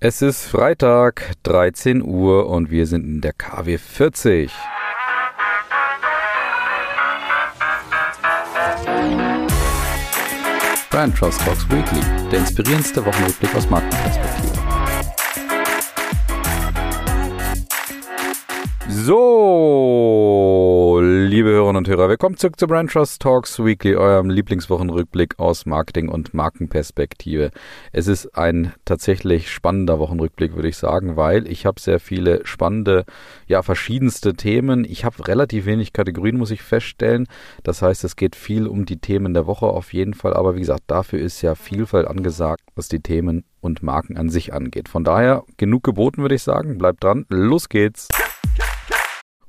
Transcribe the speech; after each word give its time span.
Es 0.00 0.22
ist 0.22 0.44
Freitag, 0.44 1.32
13 1.42 2.04
Uhr 2.04 2.48
und 2.48 2.70
wir 2.70 2.86
sind 2.86 3.04
in 3.04 3.20
der 3.20 3.32
KW 3.32 3.78
40. 3.78 4.48
Brand 10.88 11.16
Trust 11.16 11.40
Talks 11.40 11.68
Weekly, 11.68 12.00
der 12.30 12.38
inspirierendste 12.38 13.04
Wochenrückblick 13.04 13.52
aus 13.56 13.68
Markenperspektive. 13.68 14.52
So, 18.88 20.47
liebe 21.08 21.48
Hörerinnen 21.48 21.78
und 21.78 21.88
Hörer, 21.88 22.08
willkommen 22.10 22.36
zurück 22.36 22.58
zu 22.58 22.66
Brand 22.66 22.90
Trust 22.92 23.22
Talks 23.22 23.58
Weekly, 23.58 23.96
eurem 23.96 24.28
Lieblingswochenrückblick 24.28 25.38
aus 25.38 25.64
Marketing- 25.64 26.10
und 26.10 26.34
Markenperspektive. 26.34 27.50
Es 27.92 28.08
ist 28.08 28.36
ein 28.36 28.74
tatsächlich 28.84 29.50
spannender 29.50 29.98
Wochenrückblick, 29.98 30.54
würde 30.54 30.68
ich 30.68 30.76
sagen, 30.76 31.16
weil 31.16 31.48
ich 31.48 31.64
habe 31.64 31.80
sehr 31.80 31.98
viele 31.98 32.44
spannende, 32.44 33.04
ja, 33.46 33.62
verschiedenste 33.62 34.34
Themen. 34.34 34.84
Ich 34.84 35.06
habe 35.06 35.26
relativ 35.26 35.64
wenig 35.64 35.94
Kategorien, 35.94 36.36
muss 36.36 36.50
ich 36.50 36.62
feststellen. 36.62 37.26
Das 37.62 37.80
heißt, 37.80 38.04
es 38.04 38.14
geht 38.14 38.36
viel 38.36 38.66
um 38.66 38.84
die 38.84 38.98
Themen 38.98 39.32
der 39.32 39.46
Woche 39.46 39.66
auf 39.66 39.94
jeden 39.94 40.14
Fall, 40.14 40.34
aber 40.34 40.56
wie 40.56 40.60
gesagt, 40.60 40.84
dafür 40.88 41.20
ist 41.20 41.40
ja 41.40 41.54
Vielfalt 41.54 42.06
angesagt, 42.06 42.62
was 42.74 42.88
die 42.88 43.00
Themen 43.00 43.44
und 43.60 43.82
Marken 43.82 44.18
an 44.18 44.28
sich 44.28 44.52
angeht. 44.52 44.88
Von 44.88 45.04
daher 45.04 45.44
genug 45.56 45.84
geboten, 45.84 46.20
würde 46.20 46.34
ich 46.34 46.42
sagen. 46.42 46.76
Bleibt 46.76 47.02
dran, 47.02 47.24
los 47.30 47.68
geht's. 47.70 48.08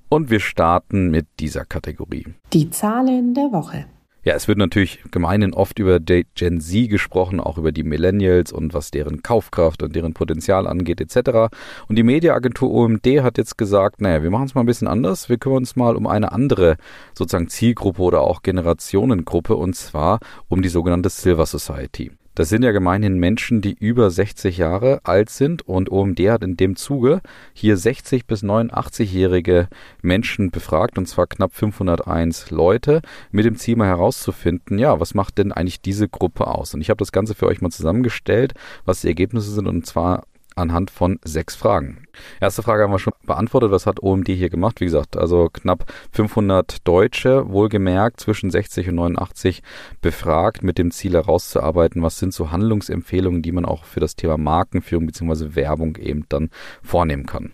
Und 0.09 0.31
wir 0.31 0.39
starten 0.39 1.11
mit 1.11 1.27
dieser 1.39 1.65
Kategorie. 1.65 2.25
Die 2.51 2.71
Zahlen 2.71 3.35
der 3.35 3.51
Woche. 3.51 3.85
Ja, 4.23 4.33
es 4.33 4.47
wird 4.47 4.57
natürlich 4.57 5.01
gemeinhin 5.11 5.53
oft 5.53 5.79
über 5.79 5.99
Gen 5.99 6.59
Z 6.59 6.89
gesprochen, 6.89 7.39
auch 7.39 7.57
über 7.57 7.71
die 7.71 7.83
Millennials 7.83 8.51
und 8.51 8.73
was 8.73 8.91
deren 8.91 9.23
Kaufkraft 9.23 9.81
und 9.81 9.95
deren 9.95 10.13
Potenzial 10.13 10.67
angeht 10.67 10.99
etc. 10.99 11.55
Und 11.87 11.95
die 11.95 12.03
Mediaagentur 12.03 12.69
OMD 12.69 13.05
hat 13.21 13.37
jetzt 13.37 13.57
gesagt, 13.57 14.01
naja, 14.01 14.21
wir 14.21 14.29
machen 14.29 14.45
es 14.45 14.55
mal 14.55 14.61
ein 14.61 14.67
bisschen 14.67 14.89
anders. 14.89 15.29
Wir 15.29 15.37
kümmern 15.37 15.59
uns 15.59 15.75
mal 15.75 15.95
um 15.95 16.05
eine 16.05 16.31
andere 16.31 16.75
sozusagen 17.13 17.47
Zielgruppe 17.47 18.01
oder 18.01 18.21
auch 18.21 18.41
Generationengruppe 18.41 19.55
und 19.55 19.75
zwar 19.75 20.19
um 20.47 20.61
die 20.61 20.69
sogenannte 20.69 21.09
Silver 21.09 21.45
Society. 21.45 22.11
Das 22.39 22.47
sind 22.47 22.63
ja 22.63 22.71
gemeinhin 22.71 23.19
Menschen, 23.19 23.59
die 23.59 23.73
über 23.73 24.09
60 24.09 24.57
Jahre 24.57 25.01
alt 25.03 25.29
sind 25.29 25.67
und 25.67 25.91
OMD 25.91 26.21
hat 26.29 26.41
in 26.41 26.55
dem 26.55 26.77
Zuge 26.77 27.19
hier 27.51 27.75
60 27.75 28.27
bis 28.27 28.43
89-jährige 28.43 29.67
Menschen 30.01 30.49
befragt 30.49 30.97
und 30.97 31.05
zwar 31.05 31.27
knapp 31.27 31.53
501 31.53 32.49
Leute 32.49 33.01
mit 33.31 33.43
dem 33.43 33.57
Ziel 33.57 33.75
mal 33.75 33.89
herauszufinden, 33.89 34.79
ja, 34.79 35.01
was 35.01 35.13
macht 35.15 35.37
denn 35.37 35.51
eigentlich 35.51 35.81
diese 35.81 36.07
Gruppe 36.07 36.47
aus? 36.47 36.73
Und 36.73 36.79
ich 36.79 36.89
habe 36.89 36.99
das 36.99 37.11
Ganze 37.11 37.35
für 37.35 37.45
euch 37.45 37.59
mal 37.59 37.71
zusammengestellt, 37.71 38.53
was 38.85 39.01
die 39.01 39.07
Ergebnisse 39.07 39.51
sind 39.51 39.67
und 39.67 39.85
zwar 39.85 40.23
anhand 40.55 40.91
von 40.91 41.19
sechs 41.23 41.55
Fragen. 41.55 42.03
Erste 42.41 42.63
Frage 42.63 42.83
haben 42.83 42.91
wir 42.91 42.99
schon 42.99 43.13
beantwortet. 43.25 43.71
Was 43.71 43.85
hat 43.85 44.01
OMD 44.01 44.27
hier 44.27 44.49
gemacht? 44.49 44.81
Wie 44.81 44.85
gesagt, 44.85 45.17
also 45.17 45.49
knapp 45.51 45.91
500 46.11 46.87
Deutsche, 46.87 47.49
wohlgemerkt 47.49 48.19
zwischen 48.19 48.51
60 48.51 48.89
und 48.89 48.95
89 48.95 49.63
befragt, 50.01 50.63
mit 50.63 50.77
dem 50.77 50.91
Ziel 50.91 51.13
herauszuarbeiten, 51.13 52.01
was 52.03 52.19
sind 52.19 52.33
so 52.33 52.51
Handlungsempfehlungen, 52.51 53.41
die 53.41 53.51
man 53.51 53.65
auch 53.65 53.85
für 53.85 53.99
das 53.99 54.15
Thema 54.15 54.37
Markenführung 54.37 55.05
bzw. 55.07 55.55
Werbung 55.55 55.95
eben 55.97 56.25
dann 56.29 56.49
vornehmen 56.81 57.25
kann. 57.25 57.51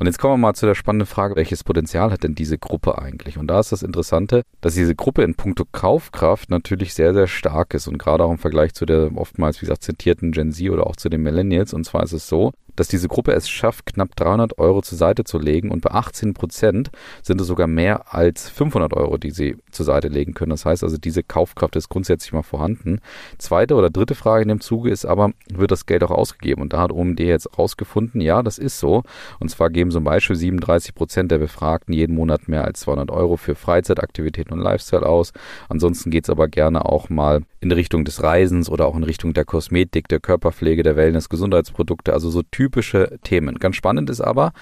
Und 0.00 0.06
jetzt 0.06 0.18
kommen 0.18 0.32
wir 0.32 0.38
mal 0.38 0.54
zu 0.54 0.64
der 0.64 0.74
spannenden 0.74 1.06
Frage, 1.06 1.36
welches 1.36 1.62
Potenzial 1.62 2.10
hat 2.10 2.22
denn 2.22 2.34
diese 2.34 2.56
Gruppe 2.56 2.96
eigentlich? 2.96 3.36
Und 3.36 3.48
da 3.48 3.60
ist 3.60 3.70
das 3.70 3.82
Interessante, 3.82 4.44
dass 4.62 4.72
diese 4.72 4.94
Gruppe 4.94 5.22
in 5.22 5.34
puncto 5.34 5.66
Kaufkraft 5.70 6.48
natürlich 6.48 6.94
sehr, 6.94 7.12
sehr 7.12 7.26
stark 7.26 7.74
ist 7.74 7.86
und 7.86 7.98
gerade 7.98 8.24
auch 8.24 8.30
im 8.30 8.38
Vergleich 8.38 8.72
zu 8.72 8.86
der 8.86 9.10
oftmals, 9.14 9.60
wie 9.60 9.66
gesagt, 9.66 9.82
zitierten 9.82 10.32
Gen 10.32 10.52
Z 10.52 10.70
oder 10.70 10.86
auch 10.86 10.96
zu 10.96 11.10
den 11.10 11.22
Millennials. 11.22 11.74
Und 11.74 11.84
zwar 11.84 12.02
ist 12.02 12.14
es 12.14 12.26
so, 12.26 12.52
dass 12.76 12.88
diese 12.88 13.08
Gruppe 13.08 13.32
es 13.32 13.48
schafft, 13.48 13.86
knapp 13.86 14.16
300 14.16 14.58
Euro 14.58 14.82
zur 14.82 14.98
Seite 14.98 15.24
zu 15.24 15.38
legen 15.38 15.70
und 15.70 15.80
bei 15.80 15.90
18 15.90 16.34
Prozent 16.34 16.90
sind 17.22 17.40
es 17.40 17.46
sogar 17.46 17.66
mehr 17.66 18.14
als 18.14 18.48
500 18.48 18.94
Euro, 18.94 19.18
die 19.18 19.30
sie 19.30 19.56
zur 19.70 19.86
Seite 19.86 20.08
legen 20.08 20.34
können. 20.34 20.50
Das 20.50 20.64
heißt 20.64 20.82
also, 20.82 20.96
diese 20.98 21.22
Kaufkraft 21.22 21.76
ist 21.76 21.88
grundsätzlich 21.88 22.32
mal 22.32 22.42
vorhanden. 22.42 23.00
Zweite 23.38 23.74
oder 23.74 23.90
dritte 23.90 24.14
Frage 24.14 24.42
in 24.42 24.48
dem 24.48 24.60
Zuge 24.60 24.90
ist 24.90 25.04
aber, 25.04 25.32
wird 25.52 25.70
das 25.70 25.86
Geld 25.86 26.04
auch 26.04 26.10
ausgegeben? 26.10 26.62
Und 26.62 26.72
da 26.72 26.82
hat 26.82 26.92
OMD 26.92 27.20
jetzt 27.20 27.58
rausgefunden, 27.58 28.20
ja, 28.20 28.42
das 28.42 28.58
ist 28.58 28.78
so. 28.78 29.02
Und 29.38 29.50
zwar 29.50 29.70
geben 29.70 29.90
zum 29.90 30.04
Beispiel 30.04 30.36
37 30.36 30.94
Prozent 30.94 31.30
der 31.30 31.38
Befragten 31.38 31.94
jeden 31.94 32.14
Monat 32.14 32.48
mehr 32.48 32.64
als 32.64 32.80
200 32.80 33.10
Euro 33.10 33.36
für 33.36 33.54
Freizeitaktivitäten 33.54 34.52
und 34.52 34.60
Lifestyle 34.60 35.06
aus. 35.06 35.32
Ansonsten 35.68 36.10
geht 36.10 36.24
es 36.24 36.30
aber 36.30 36.48
gerne 36.48 36.84
auch 36.86 37.08
mal 37.08 37.42
in 37.60 37.72
Richtung 37.72 38.04
des 38.04 38.22
Reisens 38.22 38.70
oder 38.70 38.86
auch 38.86 38.96
in 38.96 39.04
Richtung 39.04 39.34
der 39.34 39.44
Kosmetik, 39.44 40.08
der 40.08 40.20
Körperpflege, 40.20 40.82
der 40.82 40.96
Wellness, 40.96 41.28
Gesundheitsprodukte, 41.28 42.12
also 42.12 42.30
so 42.30 42.42
typische 42.60 43.18
Themen. 43.22 43.58
Ganz 43.58 43.76
spannend 43.76 44.10
ist 44.10 44.20
aber, 44.20 44.52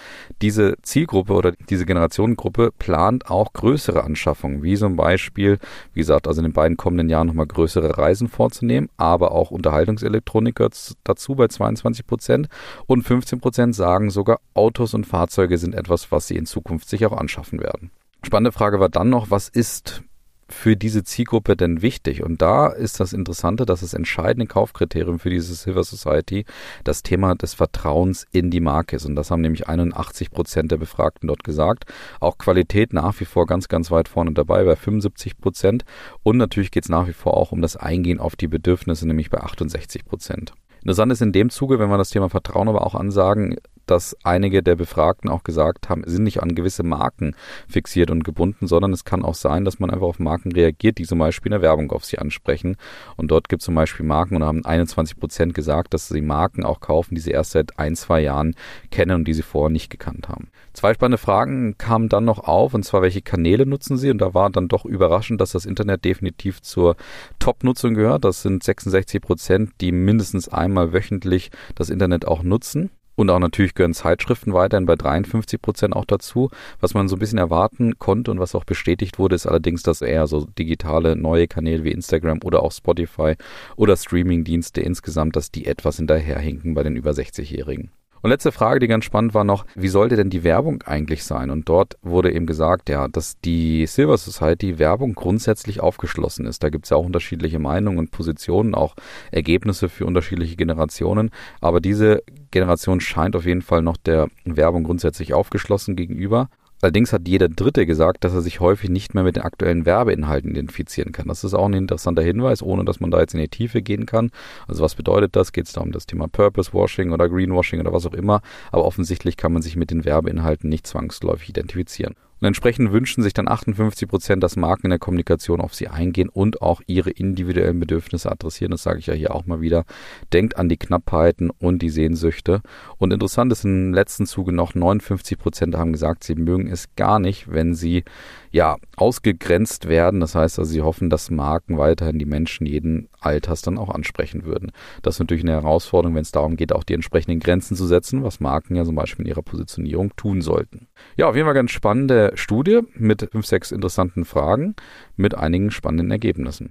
diese 0.41 0.77
Zielgruppe 0.83 1.33
oder 1.33 1.53
diese 1.69 1.85
Generationengruppe 1.85 2.71
plant 2.79 3.29
auch 3.29 3.53
größere 3.53 4.05
Anschaffungen, 4.05 4.63
wie 4.63 4.77
zum 4.77 4.95
Beispiel, 4.95 5.59
wie 5.95 6.01
gesagt, 6.01 6.29
also 6.29 6.41
in 6.41 6.45
den 6.45 6.53
beiden 6.53 6.77
kommenden 6.77 7.09
Jahren 7.09 7.27
nochmal 7.27 7.49
größere 7.49 7.99
Reisen 7.99 8.29
vorzunehmen, 8.29 8.89
aber 8.99 9.33
auch 9.33 9.51
Unterhaltungselektronik 9.51 10.55
gehört 10.55 10.95
dazu 11.03 11.35
bei 11.35 11.49
22 11.49 12.07
Prozent 12.07 12.49
und 12.87 13.03
15 13.03 13.41
Prozent 13.41 13.75
sagen 13.75 14.11
sogar, 14.11 14.39
Autos 14.55 14.95
und 14.95 15.05
Fahrzeuge 15.05 15.59
sind 15.59 15.75
etwas, 15.75 16.13
was 16.13 16.29
sie 16.29 16.37
in 16.37 16.47
Zukunft 16.47 16.89
sich 16.89 17.05
auch 17.05 17.17
anschaffen 17.17 17.59
werden. 17.59 17.91
Spannende 18.23 18.53
Frage 18.53 18.79
war 18.79 18.89
dann 18.89 19.11
noch, 19.11 19.33
was 19.33 19.49
ist 19.49 20.05
für 20.51 20.77
diese 20.77 21.05
Zielgruppe 21.05 21.57
denn 21.57 21.83
wichtig? 21.83 22.23
Und 22.23 22.41
da 22.43 22.69
ist 22.69 23.01
das 23.01 23.13
Interessante, 23.13 23.67
dass 23.67 23.81
das 23.81 23.95
entscheidende 23.95 24.47
Kaufkriterium 24.47 25.19
für 25.19 25.31
diese 25.31 25.55
Silver 25.55 25.85
Society 25.85 26.45
das 26.85 27.03
Thema 27.03 27.35
des 27.35 27.55
Vertrauens 27.55 28.27
in 28.33 28.51
die 28.51 28.61
Marke 28.61 28.97
ist. 28.97 29.05
Und 29.05 29.15
das 29.15 29.31
haben 29.31 29.43
nämlich 29.43 29.69
81 29.69 30.31
Prozent 30.31 30.73
der 30.73 30.79
Befragten 30.79 31.27
dort 31.29 31.45
gesagt. 31.45 31.85
Auch 32.21 32.39
Qualität 32.39 32.93
nach 32.93 33.19
wie 33.21 33.25
vor 33.25 33.47
ganz, 33.47 33.69
ganz 33.69 33.91
weit 33.91 34.09
vorne 34.09 34.33
dabei 34.33 34.65
bei 34.65 34.77
75 34.77 35.39
Prozent. 35.39 35.85
Und 36.23 36.37
natürlich 36.37 36.71
geht 36.71 36.85
es 36.85 36.89
nach 36.89 37.07
wie 37.09 37.13
vor 37.13 37.37
auch 37.37 37.53
um 37.53 37.63
das 37.63 37.77
Eingehen 37.77 38.21
auf 38.21 38.37
die 38.37 38.49
Bedürfnisse, 38.49 39.07
nämlich 39.07 39.31
bei 39.31 39.41
68 39.41 40.05
Prozent. 40.05 40.53
Interessant 40.81 41.13
ist 41.13 41.23
in 41.23 41.33
dem 41.33 41.51
Zuge, 41.51 41.79
wenn 41.79 41.91
wir 41.91 41.99
das 41.99 42.11
Thema 42.11 42.29
Vertrauen 42.29 42.69
aber 42.69 42.87
auch 42.87 42.95
ansagen, 42.95 43.57
dass 43.91 44.17
einige 44.25 44.63
der 44.63 44.77
Befragten 44.77 45.31
auch 45.31 45.43
gesagt 45.43 45.89
haben, 45.89 46.03
sind 46.07 46.25
nicht 46.25 46.43
an 46.43 46.55
gewisse 46.55 46.83
Marken 46.83 47.35
fixiert 47.69 48.11
und 48.11 48.25
gebunden, 48.25 48.67
sondern 48.67 48.93
es 48.93 49.05
kann 49.05 49.25
auch 49.25 49.35
sein, 49.35 49.65
dass 49.65 49.79
man 49.79 49.91
einfach 49.91 50.07
auf 50.07 50.19
Marken 50.19 50.53
reagiert, 50.53 50.99
die 50.99 51.05
zum 51.05 51.19
Beispiel 51.19 51.51
in 51.51 51.61
der 51.61 51.63
Werbung 51.63 51.91
auf 51.93 52.05
sie 52.05 52.19
ansprechen. 52.19 52.77
Und 53.17 53.31
dort 53.31 53.49
gibt 53.49 53.63
es 53.63 53.67
zum 53.67 53.75
Beispiel 53.75 54.07
Marken 54.07 54.37
und 54.37 54.45
haben 54.45 54.65
21 54.65 55.19
Prozent 55.19 55.55
gesagt, 55.55 55.95
dass 55.95 56.09
sie 56.09 56.21
Marken 56.21 56.65
auch 56.65 56.81
kaufen, 56.81 57.15
die 57.15 57.21
sie 57.21 57.31
erst 57.31 57.53
seit 57.53 57.79
ein, 57.79 57.97
zwei 57.97 58.21
Jahren 58.21 58.55
kennen 58.91 59.17
und 59.17 59.25
die 59.27 59.35
sie 59.35 59.43
vorher 59.43 59.71
nicht 59.71 59.91
gekannt 59.91 60.29
haben. 60.29 60.49
Zwei 60.73 60.95
spannende 60.95 61.19
Fragen 61.19 61.77
kamen 61.77 62.09
dann 62.09 62.25
noch 62.25 62.41
auf, 62.41 62.75
und 62.75 62.85
zwar, 62.85 63.03
welche 63.03 63.23
Kanäle 63.23 63.67
nutzen 63.67 63.97
sie? 63.97 64.11
Und 64.11 64.19
da 64.19 64.35
war 64.35 64.51
dann 64.51 64.69
doch 64.69 64.85
überraschend, 64.85 65.41
dass 65.41 65.53
das 65.53 65.67
Internet 65.67 66.05
definitiv 66.05 66.63
zur 66.63 66.97
Top-Nutzung 67.39 67.95
gehört. 67.95 68.25
Das 68.25 68.43
sind 68.43 68.63
66 68.63 69.21
Prozent, 69.21 69.73
die 69.81 69.93
mindestens 69.93 70.49
einmal 70.49 70.93
wöchentlich 70.93 71.51
das 71.75 71.91
Internet 71.91 72.27
auch 72.27 72.43
nutzen. 72.43 72.91
Und 73.19 73.31
auch 73.31 73.41
natürlich 73.41 73.75
gehören 73.75 73.95
Zeitschriften 73.95 74.53
weiterhin 74.53 74.87
bei 74.87 74.95
53 74.95 75.61
Prozent 75.61 75.97
auch 75.97 76.05
dazu. 76.05 76.51
Was 76.79 76.95
man 76.95 77.09
so 77.09 77.17
ein 77.17 77.19
bisschen 77.19 77.39
erwarten 77.39 77.99
konnte 77.99 78.31
und 78.31 78.39
was 78.39 78.55
auch 78.55 78.63
bestätigt 78.63 79.19
wurde, 79.19 79.35
ist 79.35 79.45
allerdings, 79.45 79.83
dass 79.83 80.03
eher 80.03 80.29
so 80.29 80.47
digitale 80.57 81.17
neue 81.17 81.49
Kanäle 81.49 81.83
wie 81.83 81.91
Instagram 81.91 82.39
oder 82.45 82.63
auch 82.63 82.71
Spotify 82.71 83.35
oder 83.75 83.97
Streamingdienste 83.97 84.83
insgesamt, 84.83 85.35
dass 85.35 85.51
die 85.51 85.67
etwas 85.67 85.97
hinterherhinken 85.97 86.75
bei 86.75 86.85
den 86.85 86.95
über 86.95 87.11
60-Jährigen. 87.11 87.91
Und 88.23 88.31
letzte 88.31 88.53
Frage, 88.53 88.81
die 88.81 88.89
ganz 88.89 89.05
spannend 89.05 89.35
war 89.35 89.45
noch, 89.45 89.65
wie 89.75 89.89
sollte 89.89 90.17
denn 90.17 90.31
die 90.31 90.45
Werbung 90.45 90.83
eigentlich 90.83 91.25
sein? 91.25 91.51
Und 91.51 91.69
dort 91.69 91.97
wurde 92.03 92.33
eben 92.33 92.47
gesagt, 92.47 92.89
ja, 92.89 93.09
dass 93.09 93.39
die 93.41 93.87
Silver 93.87 94.17
Society 94.17 94.79
Werbung 94.79 95.15
grundsätzlich 95.15 95.81
aufgeschlossen 95.81 96.47
ist. 96.47 96.63
Da 96.63 96.69
gibt 96.69 96.87
es 96.87 96.91
ja 96.91 96.97
auch 96.97 97.07
unterschiedliche 97.07 97.59
Meinungen 97.59 97.99
und 97.99 98.11
Positionen, 98.11 98.75
auch 98.75 98.95
Ergebnisse 99.31 99.89
für 99.89 100.07
unterschiedliche 100.07 100.57
Generationen. 100.57 101.31
Aber 101.61 101.81
diese 101.81 102.23
Generation 102.51 103.01
scheint 103.01 103.37
auf 103.37 103.47
jeden 103.47 103.63
Fall 103.63 103.83
noch 103.83 103.97
der 103.97 104.29
Werbung 104.45 104.85
grundsätzlich 104.85 105.35
aufgeschlossen 105.35 105.97
gegenüber. 105.97 106.49
Allerdings 106.81 107.13
hat 107.13 107.27
jeder 107.27 107.49
Dritte 107.49 107.87
gesagt, 107.87 108.25
dass 108.25 108.35
er 108.35 108.41
sich 108.41 108.61
häufig 108.61 108.91
nicht 108.91 109.15
mehr 109.15 109.25
mit 109.25 109.37
den 109.37 109.43
aktuellen 109.43 109.85
Werbeinhalten 109.85 110.51
identifizieren 110.51 111.13
kann. 111.13 111.29
Das 111.29 111.45
ist 111.45 111.55
auch 111.55 111.67
ein 111.67 111.75
interessanter 111.75 112.23
Hinweis, 112.23 112.63
ohne 112.63 112.85
dass 112.85 113.01
man 113.01 113.11
da 113.11 113.21
jetzt 113.21 113.35
in 113.35 113.41
die 113.41 113.49
Tiefe 113.49 113.83
gehen 113.83 114.07
kann. 114.07 114.31
Also 114.67 114.83
was 114.83 114.95
bedeutet 114.95 115.35
das? 115.35 115.53
Geht 115.53 115.67
es 115.67 115.73
da 115.73 115.81
um 115.81 115.93
das 115.93 116.07
Thema 116.07 116.29
Purpose 116.29 116.73
Washing 116.73 117.13
oder 117.13 117.29
Greenwashing 117.29 117.81
oder 117.81 117.93
was 117.93 118.07
auch 118.07 118.15
immer? 118.15 118.41
Aber 118.71 118.85
offensichtlich 118.85 119.37
kann 119.37 119.53
man 119.53 119.63
sich 119.63 119.77
mit 119.77 119.91
den 119.91 120.05
Werbeinhalten 120.05 120.69
nicht 120.69 120.87
zwangsläufig 120.87 121.49
identifizieren. 121.51 122.15
Und 122.41 122.47
entsprechend 122.47 122.93
wünschen 122.93 123.23
sich 123.23 123.33
dann 123.33 123.49
58 123.49 124.09
Prozent, 124.09 124.43
dass 124.43 124.57
Marken 124.57 124.87
in 124.87 124.91
der 124.91 124.99
Kommunikation 124.99 125.61
auf 125.61 125.75
sie 125.75 125.89
eingehen 125.89 126.29
und 126.29 126.63
auch 126.63 126.81
ihre 126.87 127.11
individuellen 127.11 127.81
Bedürfnisse 127.81 128.31
adressieren. 128.31 128.71
Das 128.71 128.83
sage 128.83 129.01
ich 129.01 129.07
ja 129.07 129.15
hier 129.15 129.35
auch 129.35 129.47
mal 129.47 129.61
wieder. 129.61 129.85
Denkt 130.33 130.57
an 130.57 130.69
die 130.69 130.77
Knappheiten 130.77 131.51
und 131.51 131.83
die 131.83 131.91
Sehnsüchte. 131.91 132.63
Und 132.97 133.13
interessant 133.13 133.53
ist 133.53 133.65
im 133.65 133.93
letzten 133.93 134.27
Zuge 134.27 134.53
noch 134.53 134.75
59 134.75 135.39
Prozent 135.39 135.77
haben 135.77 135.93
gesagt, 135.93 136.25
sie 136.25 136.35
mögen 136.35 136.69
es 136.69 136.95
gar 136.97 137.19
nicht, 137.19 137.51
wenn 137.51 137.75
sie 137.75 138.05
ja, 138.51 138.77
ausgegrenzt 138.97 139.89
werden. 139.89 140.21
Das 140.21 140.35
heißt 140.35 140.59
also, 140.59 140.71
sie 140.71 140.83
hoffen, 140.83 141.11
dass 141.11 141.31
Marken 141.31 141.79
weiterhin 141.79 142.19
die 142.19 142.27
Menschen 142.27 142.67
jeden 142.67 143.09
Alters 143.21 143.63
dann 143.63 143.79
auch 143.79 143.91
ansprechen 143.91 144.45
würden. 144.45 144.73
Das 145.03 145.17
ist 145.17 145.21
natürlich 145.21 145.43
eine 145.43 145.53
Herausforderung, 145.53 146.15
wenn 146.15 146.23
es 146.23 146.33
darum 146.33 146.57
geht, 146.57 146.73
auch 146.73 146.85
die 146.85 146.95
entsprechenden 146.95 147.41
Grenzen 147.41 147.77
zu 147.77 147.87
setzen, 147.87 148.23
was 148.23 148.41
Marken 148.41 148.77
ja 148.77 148.85
zum 148.85 148.95
Beispiel 148.95 149.25
in 149.25 149.31
ihrer 149.31 149.43
Positionierung 149.43 150.15
tun 150.17 150.41
sollten. 150.41 150.89
Ja, 151.17 151.29
auf 151.29 151.35
jeden 151.35 151.47
Fall 151.47 151.55
ganz 151.55 151.71
spannende 151.71 152.33
Studie 152.35 152.81
mit 152.95 153.29
fünf, 153.31 153.47
sechs 153.47 153.73
interessanten 153.73 154.25
Fragen 154.25 154.75
mit 155.17 155.35
einigen 155.35 155.71
spannenden 155.71 156.11
Ergebnissen. 156.11 156.69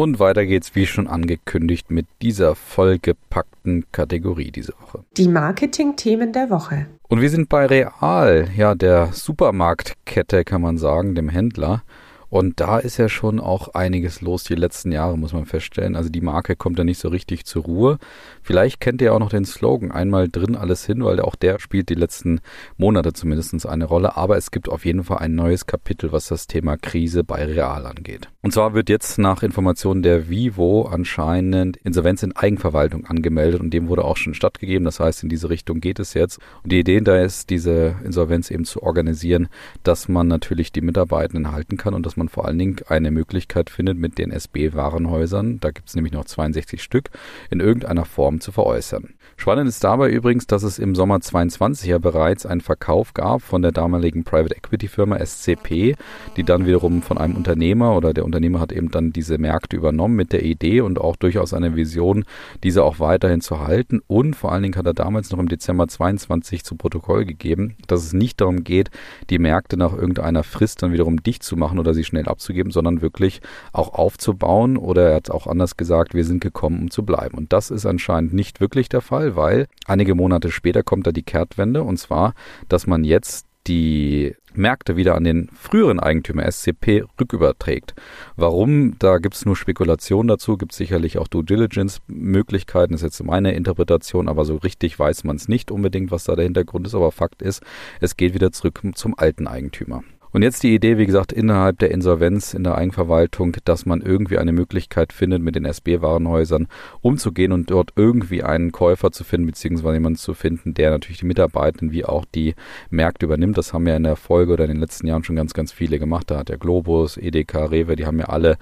Und 0.00 0.18
weiter 0.18 0.46
geht's, 0.46 0.74
wie 0.74 0.86
schon 0.86 1.08
angekündigt, 1.08 1.90
mit 1.90 2.06
dieser 2.22 2.54
vollgepackten 2.54 3.84
Kategorie 3.92 4.50
diese 4.50 4.72
Woche. 4.80 5.04
Die 5.18 5.28
Marketing-Themen 5.28 6.32
der 6.32 6.48
Woche. 6.48 6.86
Und 7.10 7.20
wir 7.20 7.28
sind 7.28 7.50
bei 7.50 7.66
Real, 7.66 8.48
ja, 8.56 8.74
der 8.74 9.10
Supermarktkette 9.12 10.44
kann 10.44 10.62
man 10.62 10.78
sagen, 10.78 11.14
dem 11.14 11.28
Händler. 11.28 11.82
Und 12.30 12.60
da 12.60 12.78
ist 12.78 12.96
ja 12.96 13.08
schon 13.08 13.40
auch 13.40 13.74
einiges 13.74 14.20
los 14.20 14.44
die 14.44 14.54
letzten 14.54 14.92
Jahre, 14.92 15.18
muss 15.18 15.32
man 15.32 15.46
feststellen. 15.46 15.96
Also 15.96 16.08
die 16.08 16.20
Marke 16.20 16.56
kommt 16.56 16.78
da 16.78 16.84
nicht 16.84 16.98
so 16.98 17.08
richtig 17.08 17.44
zur 17.44 17.64
Ruhe. 17.64 17.98
Vielleicht 18.42 18.80
kennt 18.80 19.02
ihr 19.02 19.12
auch 19.12 19.18
noch 19.18 19.30
den 19.30 19.44
Slogan, 19.44 19.90
einmal 19.90 20.28
drin 20.28 20.54
alles 20.54 20.86
hin, 20.86 21.04
weil 21.04 21.20
auch 21.20 21.34
der 21.34 21.58
spielt 21.58 21.88
die 21.88 21.94
letzten 21.94 22.40
Monate 22.76 23.12
zumindest 23.12 23.66
eine 23.66 23.84
Rolle. 23.84 24.16
Aber 24.16 24.36
es 24.36 24.52
gibt 24.52 24.68
auf 24.68 24.84
jeden 24.84 25.02
Fall 25.04 25.18
ein 25.18 25.34
neues 25.34 25.66
Kapitel, 25.66 26.12
was 26.12 26.28
das 26.28 26.46
Thema 26.46 26.76
Krise 26.76 27.24
bei 27.24 27.44
Real 27.44 27.84
angeht. 27.86 28.28
Und 28.42 28.52
zwar 28.52 28.74
wird 28.74 28.88
jetzt 28.88 29.18
nach 29.18 29.42
Informationen 29.42 30.02
der 30.02 30.30
Vivo 30.30 30.82
anscheinend 30.82 31.76
Insolvenz 31.78 32.22
in 32.22 32.34
Eigenverwaltung 32.36 33.06
angemeldet 33.06 33.60
und 33.60 33.70
dem 33.70 33.88
wurde 33.88 34.04
auch 34.04 34.16
schon 34.16 34.34
stattgegeben. 34.34 34.84
Das 34.84 35.00
heißt, 35.00 35.24
in 35.24 35.28
diese 35.28 35.50
Richtung 35.50 35.80
geht 35.80 35.98
es 35.98 36.14
jetzt. 36.14 36.38
Und 36.62 36.70
die 36.70 36.78
Idee 36.78 37.00
da 37.00 37.20
ist, 37.20 37.50
diese 37.50 37.96
Insolvenz 38.04 38.50
eben 38.50 38.64
zu 38.64 38.82
organisieren, 38.82 39.48
dass 39.82 40.08
man 40.08 40.28
natürlich 40.28 40.72
die 40.72 40.80
Mitarbeitenden 40.80 41.52
halten 41.52 41.76
kann 41.76 41.92
und 41.92 42.06
dass 42.06 42.16
man 42.16 42.19
vor 42.28 42.46
allen 42.46 42.58
Dingen 42.58 42.76
eine 42.88 43.10
Möglichkeit 43.10 43.70
findet, 43.70 43.98
mit 43.98 44.18
den 44.18 44.30
SB-Warenhäusern, 44.30 45.60
da 45.60 45.70
gibt 45.70 45.88
es 45.88 45.94
nämlich 45.94 46.12
noch 46.12 46.24
62 46.24 46.82
Stück, 46.82 47.10
in 47.50 47.60
irgendeiner 47.60 48.04
Form 48.04 48.40
zu 48.40 48.52
veräußern. 48.52 49.14
Spannend 49.36 49.68
ist 49.68 49.82
dabei 49.82 50.10
übrigens, 50.10 50.46
dass 50.46 50.62
es 50.62 50.78
im 50.78 50.94
Sommer 50.94 51.20
22 51.20 51.88
ja 51.88 51.98
bereits 51.98 52.44
einen 52.44 52.60
Verkauf 52.60 53.14
gab 53.14 53.40
von 53.40 53.62
der 53.62 53.72
damaligen 53.72 54.22
Private 54.22 54.54
Equity 54.54 54.86
Firma 54.86 55.18
SCP, 55.18 55.96
die 56.36 56.44
dann 56.44 56.66
wiederum 56.66 57.00
von 57.00 57.16
einem 57.16 57.36
Unternehmer 57.36 57.96
oder 57.96 58.12
der 58.12 58.26
Unternehmer 58.26 58.60
hat 58.60 58.70
eben 58.70 58.90
dann 58.90 59.14
diese 59.14 59.38
Märkte 59.38 59.76
übernommen 59.76 60.14
mit 60.14 60.32
der 60.32 60.44
Idee 60.44 60.82
und 60.82 61.00
auch 61.00 61.16
durchaus 61.16 61.54
eine 61.54 61.74
Vision, 61.74 62.26
diese 62.62 62.84
auch 62.84 63.00
weiterhin 63.00 63.40
zu 63.40 63.60
halten. 63.60 64.02
Und 64.06 64.36
vor 64.36 64.52
allen 64.52 64.62
Dingen 64.62 64.76
hat 64.76 64.84
er 64.84 64.92
damals 64.92 65.30
noch 65.30 65.38
im 65.38 65.48
Dezember 65.48 65.88
22 65.88 66.62
zu 66.62 66.76
Protokoll 66.76 67.24
gegeben, 67.24 67.76
dass 67.86 68.04
es 68.04 68.12
nicht 68.12 68.42
darum 68.42 68.62
geht, 68.62 68.90
die 69.30 69.38
Märkte 69.38 69.78
nach 69.78 69.94
irgendeiner 69.94 70.42
Frist 70.42 70.82
dann 70.82 70.92
wiederum 70.92 71.22
dicht 71.22 71.42
zu 71.42 71.56
machen 71.56 71.78
oder 71.78 71.94
sie 71.94 72.04
schnell 72.10 72.28
abzugeben, 72.28 72.70
sondern 72.70 73.02
wirklich 73.02 73.40
auch 73.72 73.94
aufzubauen. 73.94 74.76
Oder 74.76 75.10
er 75.10 75.16
hat 75.16 75.30
auch 75.30 75.46
anders 75.46 75.76
gesagt, 75.76 76.14
wir 76.14 76.24
sind 76.24 76.40
gekommen, 76.40 76.82
um 76.82 76.90
zu 76.90 77.04
bleiben. 77.04 77.36
Und 77.36 77.52
das 77.52 77.70
ist 77.70 77.86
anscheinend 77.86 78.34
nicht 78.34 78.60
wirklich 78.60 78.88
der 78.88 79.00
Fall, 79.00 79.36
weil 79.36 79.66
einige 79.86 80.14
Monate 80.14 80.50
später 80.50 80.82
kommt 80.82 81.06
da 81.06 81.12
die 81.12 81.22
Kehrtwende 81.22 81.82
und 81.82 81.98
zwar, 81.98 82.34
dass 82.68 82.86
man 82.86 83.04
jetzt 83.04 83.46
die 83.66 84.34
Märkte 84.54 84.96
wieder 84.96 85.14
an 85.14 85.24
den 85.24 85.48
früheren 85.54 86.00
Eigentümer 86.00 86.50
SCP 86.50 87.04
rücküberträgt. 87.20 87.94
Warum? 88.36 88.98
Da 88.98 89.18
gibt 89.18 89.36
es 89.36 89.44
nur 89.44 89.54
Spekulation 89.54 90.26
dazu, 90.26 90.56
gibt 90.56 90.72
es 90.72 90.78
sicherlich 90.78 91.18
auch 91.18 91.28
Due 91.28 91.44
Diligence-Möglichkeiten, 91.44 92.94
ist 92.94 93.02
jetzt 93.02 93.22
meine 93.22 93.52
Interpretation, 93.52 94.28
aber 94.28 94.44
so 94.44 94.56
richtig 94.56 94.98
weiß 94.98 95.24
man 95.24 95.36
es 95.36 95.48
nicht 95.48 95.70
unbedingt, 95.70 96.10
was 96.10 96.24
da 96.24 96.34
der 96.34 96.44
Hintergrund 96.44 96.86
ist, 96.86 96.94
aber 96.94 97.12
Fakt 97.12 97.42
ist, 97.42 97.62
es 98.00 98.16
geht 98.16 98.34
wieder 98.34 98.50
zurück 98.50 98.80
zum 98.94 99.16
alten 99.16 99.46
Eigentümer. 99.46 100.02
Und 100.32 100.42
jetzt 100.42 100.62
die 100.62 100.74
Idee, 100.74 100.96
wie 100.96 101.06
gesagt, 101.06 101.32
innerhalb 101.32 101.78
der 101.80 101.90
Insolvenz 101.90 102.54
in 102.54 102.62
der 102.62 102.76
Eigenverwaltung, 102.76 103.56
dass 103.64 103.84
man 103.84 104.00
irgendwie 104.00 104.38
eine 104.38 104.52
Möglichkeit 104.52 105.12
findet, 105.12 105.42
mit 105.42 105.56
den 105.56 105.64
SB-Warenhäusern 105.64 106.68
umzugehen 107.00 107.50
und 107.50 107.70
dort 107.70 107.90
irgendwie 107.96 108.44
einen 108.44 108.70
Käufer 108.70 109.10
zu 109.10 109.24
finden, 109.24 109.46
beziehungsweise 109.46 109.94
jemanden 109.94 110.18
zu 110.18 110.34
finden, 110.34 110.74
der 110.74 110.90
natürlich 110.90 111.18
die 111.18 111.26
Mitarbeitenden 111.26 111.90
wie 111.90 112.04
auch 112.04 112.24
die 112.32 112.54
Märkte 112.90 113.26
übernimmt. 113.26 113.58
Das 113.58 113.72
haben 113.72 113.86
ja 113.88 113.96
in 113.96 114.04
der 114.04 114.14
Folge 114.14 114.52
oder 114.52 114.64
in 114.64 114.70
den 114.70 114.80
letzten 114.80 115.08
Jahren 115.08 115.24
schon 115.24 115.34
ganz, 115.34 115.52
ganz 115.52 115.72
viele 115.72 115.98
gemacht. 115.98 116.30
Da 116.30 116.38
hat 116.38 116.48
der 116.48 116.58
Globus, 116.58 117.16
Edeka, 117.16 117.64
Rewe, 117.64 117.96
die 117.96 118.06
haben 118.06 118.20
ja 118.20 118.26
alle 118.26 118.56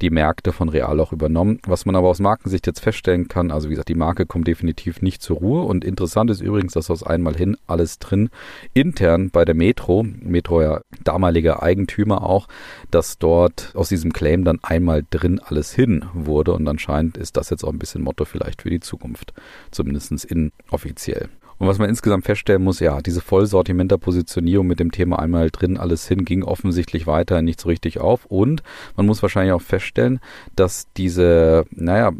die 0.00 0.10
Märkte 0.10 0.52
von 0.52 0.70
Real 0.70 1.00
auch 1.00 1.12
übernommen. 1.12 1.60
Was 1.66 1.84
man 1.84 1.96
aber 1.96 2.08
aus 2.08 2.20
Markensicht 2.20 2.66
jetzt 2.66 2.80
feststellen 2.80 3.28
kann, 3.28 3.50
also 3.50 3.68
wie 3.68 3.74
gesagt, 3.74 3.90
die 3.90 3.94
Marke 3.94 4.24
kommt 4.24 4.46
definitiv 4.46 5.02
nicht 5.02 5.20
zur 5.20 5.36
Ruhe. 5.36 5.62
Und 5.64 5.84
interessant 5.84 6.30
ist 6.30 6.40
übrigens, 6.40 6.72
dass 6.72 6.90
aus 6.90 7.02
einmal 7.02 7.36
hin 7.36 7.58
alles 7.66 7.98
drin 7.98 8.30
intern 8.72 9.30
bei 9.30 9.44
der 9.44 9.54
Metro, 9.54 10.02
Metro 10.02 10.62
ja 10.62 10.80
damaliger 11.10 11.62
Eigentümer 11.62 12.22
auch, 12.22 12.46
dass 12.90 13.18
dort 13.18 13.72
aus 13.74 13.88
diesem 13.88 14.12
Claim 14.12 14.44
dann 14.44 14.60
einmal 14.62 15.04
drin 15.10 15.40
alles 15.44 15.72
hin 15.72 16.04
wurde 16.14 16.52
und 16.52 16.68
anscheinend 16.68 17.16
ist 17.16 17.36
das 17.36 17.50
jetzt 17.50 17.64
auch 17.64 17.72
ein 17.72 17.78
bisschen 17.78 18.02
Motto 18.02 18.24
vielleicht 18.24 18.62
für 18.62 18.70
die 18.70 18.80
Zukunft, 18.80 19.34
zumindest 19.70 20.24
inoffiziell. 20.24 21.28
Und 21.58 21.66
was 21.66 21.78
man 21.78 21.90
insgesamt 21.90 22.24
feststellen 22.24 22.62
muss, 22.62 22.80
ja, 22.80 23.02
diese 23.02 23.20
Vollsortimenter-Positionierung 23.20 24.66
mit 24.66 24.80
dem 24.80 24.92
Thema 24.92 25.18
einmal 25.18 25.50
drin 25.50 25.76
alles 25.76 26.08
hin 26.08 26.24
ging 26.24 26.42
offensichtlich 26.42 27.06
weiter 27.06 27.42
nicht 27.42 27.60
so 27.60 27.68
richtig 27.68 28.00
auf. 28.00 28.24
Und 28.24 28.62
man 28.96 29.04
muss 29.04 29.20
wahrscheinlich 29.20 29.52
auch 29.52 29.60
feststellen, 29.60 30.20
dass 30.56 30.86
diese, 30.96 31.66
naja, 31.70 32.12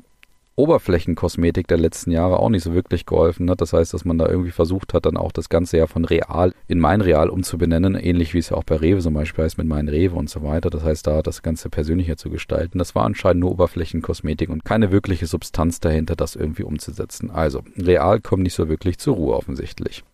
Oberflächenkosmetik 0.61 1.67
der 1.67 1.79
letzten 1.79 2.11
Jahre 2.11 2.39
auch 2.39 2.51
nicht 2.51 2.63
so 2.63 2.75
wirklich 2.75 3.07
geholfen 3.07 3.51
hat. 3.51 3.61
Das 3.61 3.73
heißt, 3.73 3.95
dass 3.95 4.05
man 4.05 4.19
da 4.19 4.29
irgendwie 4.29 4.51
versucht 4.51 4.95
hat, 4.95 5.07
dann 5.07 5.17
auch 5.17 5.33
das 5.33 5.49
Ganze 5.49 5.79
ja 5.79 5.87
von 5.87 6.05
Real 6.05 6.53
in 6.69 6.79
mein 6.79 7.01
Real 7.01 7.31
umzubenennen, 7.31 7.95
ähnlich 7.95 8.35
wie 8.35 8.39
es 8.39 8.51
ja 8.51 8.57
auch 8.57 8.65
bei 8.65 8.77
Rewe 8.77 9.01
zum 9.01 9.15
Beispiel 9.15 9.45
heißt 9.45 9.59
mit 9.59 9.67
mein 9.67 9.89
Rewe 9.89 10.17
und 10.17 10.29
so 10.29 10.43
weiter. 10.43 10.71
Das 10.71 10.85
heißt, 10.85 11.07
da 11.07 11.23
das 11.23 11.43
Ganze 11.43 11.71
persönlicher 11.71 12.17
zu 12.17 12.31
gestalten. 12.31 12.79
Das 12.79 12.95
war 12.95 13.05
anscheinend 13.05 13.41
nur 13.41 13.53
Oberflächenkosmetik 13.53 14.51
und 14.51 14.65
keine 14.65 14.93
wirkliche 14.93 15.27
Substanz 15.27 15.81
dahinter, 15.81 16.17
das 16.17 16.37
irgendwie 16.37 16.63
umzusetzen. 16.63 17.31
Also, 17.31 17.63
Real 17.79 18.21
kommt 18.21 18.43
nicht 18.43 18.55
so 18.55 18.69
wirklich 18.69 18.99
zur 18.99 19.15
Ruhe 19.17 19.35
offensichtlich. 19.35 20.05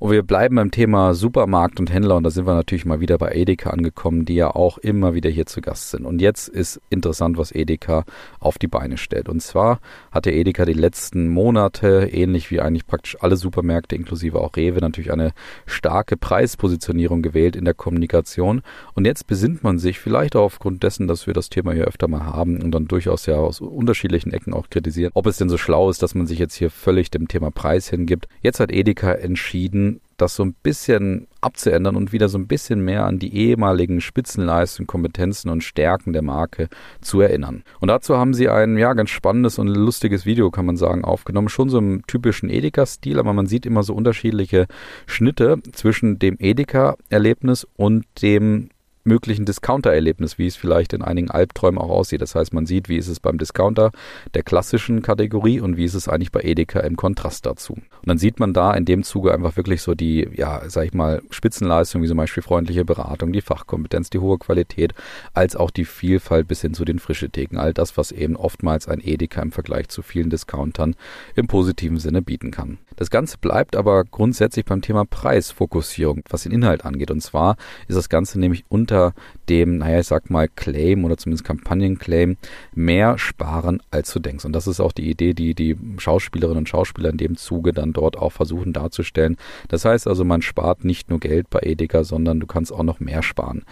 Und 0.00 0.12
wir 0.12 0.22
bleiben 0.22 0.56
beim 0.56 0.70
Thema 0.70 1.12
Supermarkt 1.12 1.78
und 1.78 1.92
Händler 1.92 2.16
und 2.16 2.24
da 2.24 2.30
sind 2.30 2.46
wir 2.46 2.54
natürlich 2.54 2.86
mal 2.86 3.00
wieder 3.00 3.18
bei 3.18 3.32
Edeka 3.32 3.68
angekommen, 3.68 4.24
die 4.24 4.34
ja 4.34 4.48
auch 4.50 4.78
immer 4.78 5.12
wieder 5.12 5.28
hier 5.28 5.44
zu 5.44 5.60
Gast 5.60 5.90
sind. 5.90 6.06
Und 6.06 6.22
jetzt 6.22 6.48
ist 6.48 6.80
interessant, 6.88 7.36
was 7.36 7.52
Edeka 7.52 8.04
auf 8.38 8.56
die 8.56 8.66
Beine 8.66 8.96
stellt. 8.96 9.28
Und 9.28 9.42
zwar 9.42 9.78
hat 10.10 10.24
der 10.24 10.34
Edeka 10.34 10.64
die 10.64 10.72
letzten 10.72 11.28
Monate, 11.28 12.08
ähnlich 12.10 12.50
wie 12.50 12.62
eigentlich 12.62 12.86
praktisch 12.86 13.18
alle 13.20 13.36
Supermärkte, 13.36 13.94
inklusive 13.94 14.40
auch 14.40 14.56
Rewe, 14.56 14.80
natürlich 14.80 15.12
eine 15.12 15.32
starke 15.66 16.16
Preispositionierung 16.16 17.20
gewählt 17.20 17.54
in 17.54 17.66
der 17.66 17.74
Kommunikation. 17.74 18.62
Und 18.94 19.06
jetzt 19.06 19.26
besinnt 19.26 19.62
man 19.62 19.78
sich 19.78 19.98
vielleicht 19.98 20.34
auch 20.34 20.44
aufgrund 20.44 20.82
dessen, 20.82 21.08
dass 21.08 21.26
wir 21.26 21.34
das 21.34 21.50
Thema 21.50 21.74
hier 21.74 21.84
öfter 21.84 22.08
mal 22.08 22.24
haben 22.24 22.62
und 22.62 22.70
dann 22.70 22.88
durchaus 22.88 23.26
ja 23.26 23.34
aus 23.34 23.60
unterschiedlichen 23.60 24.32
Ecken 24.32 24.54
auch 24.54 24.70
kritisieren, 24.70 25.12
ob 25.12 25.26
es 25.26 25.36
denn 25.36 25.50
so 25.50 25.58
schlau 25.58 25.90
ist, 25.90 26.02
dass 26.02 26.14
man 26.14 26.26
sich 26.26 26.38
jetzt 26.38 26.54
hier 26.54 26.70
völlig 26.70 27.10
dem 27.10 27.28
Thema 27.28 27.50
Preis 27.50 27.90
hingibt. 27.90 28.28
Jetzt 28.40 28.60
hat 28.60 28.72
Edeka 28.72 29.12
entschieden, 29.12 29.89
das 30.16 30.36
so 30.36 30.44
ein 30.44 30.54
bisschen 30.54 31.26
abzuändern 31.40 31.96
und 31.96 32.12
wieder 32.12 32.28
so 32.28 32.38
ein 32.38 32.46
bisschen 32.46 32.84
mehr 32.84 33.06
an 33.06 33.18
die 33.18 33.34
ehemaligen 33.34 34.00
Spitzenleistungen, 34.00 34.86
Kompetenzen 34.86 35.48
und 35.48 35.64
Stärken 35.64 36.12
der 36.12 36.22
Marke 36.22 36.68
zu 37.00 37.20
erinnern. 37.20 37.62
Und 37.80 37.88
dazu 37.88 38.16
haben 38.18 38.34
sie 38.34 38.48
ein 38.48 38.76
ja 38.76 38.92
ganz 38.92 39.10
spannendes 39.10 39.58
und 39.58 39.68
lustiges 39.68 40.26
Video, 40.26 40.50
kann 40.50 40.66
man 40.66 40.76
sagen, 40.76 41.04
aufgenommen. 41.04 41.48
Schon 41.48 41.70
so 41.70 41.78
im 41.78 42.06
typischen 42.06 42.50
Edeka-Stil, 42.50 43.18
aber 43.18 43.32
man 43.32 43.46
sieht 43.46 43.64
immer 43.64 43.82
so 43.82 43.94
unterschiedliche 43.94 44.66
Schnitte 45.06 45.58
zwischen 45.72 46.18
dem 46.18 46.36
Edeka-Erlebnis 46.38 47.66
und 47.76 48.04
dem 48.20 48.68
möglichen 49.04 49.46
Discounter-Erlebnis, 49.46 50.38
wie 50.38 50.46
es 50.46 50.56
vielleicht 50.56 50.92
in 50.92 51.02
einigen 51.02 51.30
Albträumen 51.30 51.78
auch 51.78 51.90
aussieht. 51.90 52.20
Das 52.20 52.34
heißt, 52.34 52.52
man 52.52 52.66
sieht, 52.66 52.88
wie 52.88 52.96
ist 52.96 53.08
es 53.08 53.20
beim 53.20 53.38
Discounter 53.38 53.92
der 54.34 54.42
klassischen 54.42 55.02
Kategorie 55.02 55.60
und 55.60 55.76
wie 55.76 55.84
ist 55.84 55.94
es 55.94 56.08
eigentlich 56.08 56.32
bei 56.32 56.42
Edeka 56.42 56.80
im 56.80 56.96
Kontrast 56.96 57.46
dazu. 57.46 57.74
Und 57.74 58.08
dann 58.08 58.18
sieht 58.18 58.40
man 58.40 58.52
da 58.52 58.72
in 58.74 58.84
dem 58.84 59.02
Zuge 59.02 59.32
einfach 59.32 59.56
wirklich 59.56 59.82
so 59.82 59.94
die, 59.94 60.28
ja, 60.34 60.62
sag 60.68 60.86
ich 60.86 60.94
mal, 60.94 61.22
Spitzenleistung, 61.30 62.02
wie 62.02 62.08
zum 62.08 62.16
Beispiel 62.16 62.42
freundliche 62.42 62.84
Beratung, 62.84 63.32
die 63.32 63.40
Fachkompetenz, 63.40 64.10
die 64.10 64.18
hohe 64.18 64.38
Qualität, 64.38 64.94
als 65.34 65.56
auch 65.56 65.70
die 65.70 65.84
Vielfalt 65.84 66.48
bis 66.48 66.60
hin 66.60 66.74
zu 66.74 66.84
den 66.84 66.98
frische 66.98 67.30
Theken. 67.30 67.58
All 67.58 67.72
das, 67.72 67.96
was 67.96 68.12
eben 68.12 68.36
oftmals 68.36 68.88
ein 68.88 69.00
Edeka 69.02 69.42
im 69.42 69.52
Vergleich 69.52 69.88
zu 69.88 70.02
vielen 70.02 70.30
Discountern 70.30 70.94
im 71.34 71.46
positiven 71.46 71.98
Sinne 71.98 72.22
bieten 72.22 72.50
kann. 72.50 72.78
Das 72.96 73.10
Ganze 73.10 73.38
bleibt 73.38 73.76
aber 73.76 74.04
grundsätzlich 74.04 74.64
beim 74.66 74.82
Thema 74.82 75.04
Preisfokussierung, 75.04 76.22
was 76.28 76.42
den 76.42 76.52
Inhalt 76.52 76.84
angeht. 76.84 77.10
Und 77.10 77.22
zwar 77.22 77.56
ist 77.88 77.96
das 77.96 78.08
Ganze 78.08 78.38
nämlich 78.38 78.64
unter 78.68 78.89
unter 78.90 79.14
dem, 79.48 79.78
naja, 79.78 80.00
ich 80.00 80.06
sag 80.06 80.30
mal, 80.30 80.48
Claim 80.48 81.04
oder 81.04 81.16
zumindest 81.16 81.44
Kampagnenclaim 81.44 82.36
mehr 82.74 83.18
sparen, 83.18 83.82
als 83.90 84.12
du 84.12 84.18
denkst. 84.20 84.44
Und 84.44 84.52
das 84.52 84.66
ist 84.66 84.80
auch 84.80 84.92
die 84.92 85.08
Idee, 85.08 85.32
die 85.32 85.54
die 85.54 85.76
Schauspielerinnen 85.98 86.58
und 86.58 86.68
Schauspieler 86.68 87.10
in 87.10 87.16
dem 87.16 87.36
Zuge 87.36 87.72
dann 87.72 87.92
dort 87.92 88.16
auch 88.16 88.32
versuchen 88.32 88.72
darzustellen. 88.72 89.36
Das 89.68 89.84
heißt 89.84 90.06
also, 90.06 90.24
man 90.24 90.42
spart 90.42 90.84
nicht 90.84 91.10
nur 91.10 91.20
Geld 91.20 91.50
bei 91.50 91.60
Edeka, 91.62 92.04
sondern 92.04 92.40
du 92.40 92.46
kannst 92.46 92.72
auch 92.72 92.82
noch 92.82 93.00
mehr 93.00 93.22
sparen. 93.22 93.64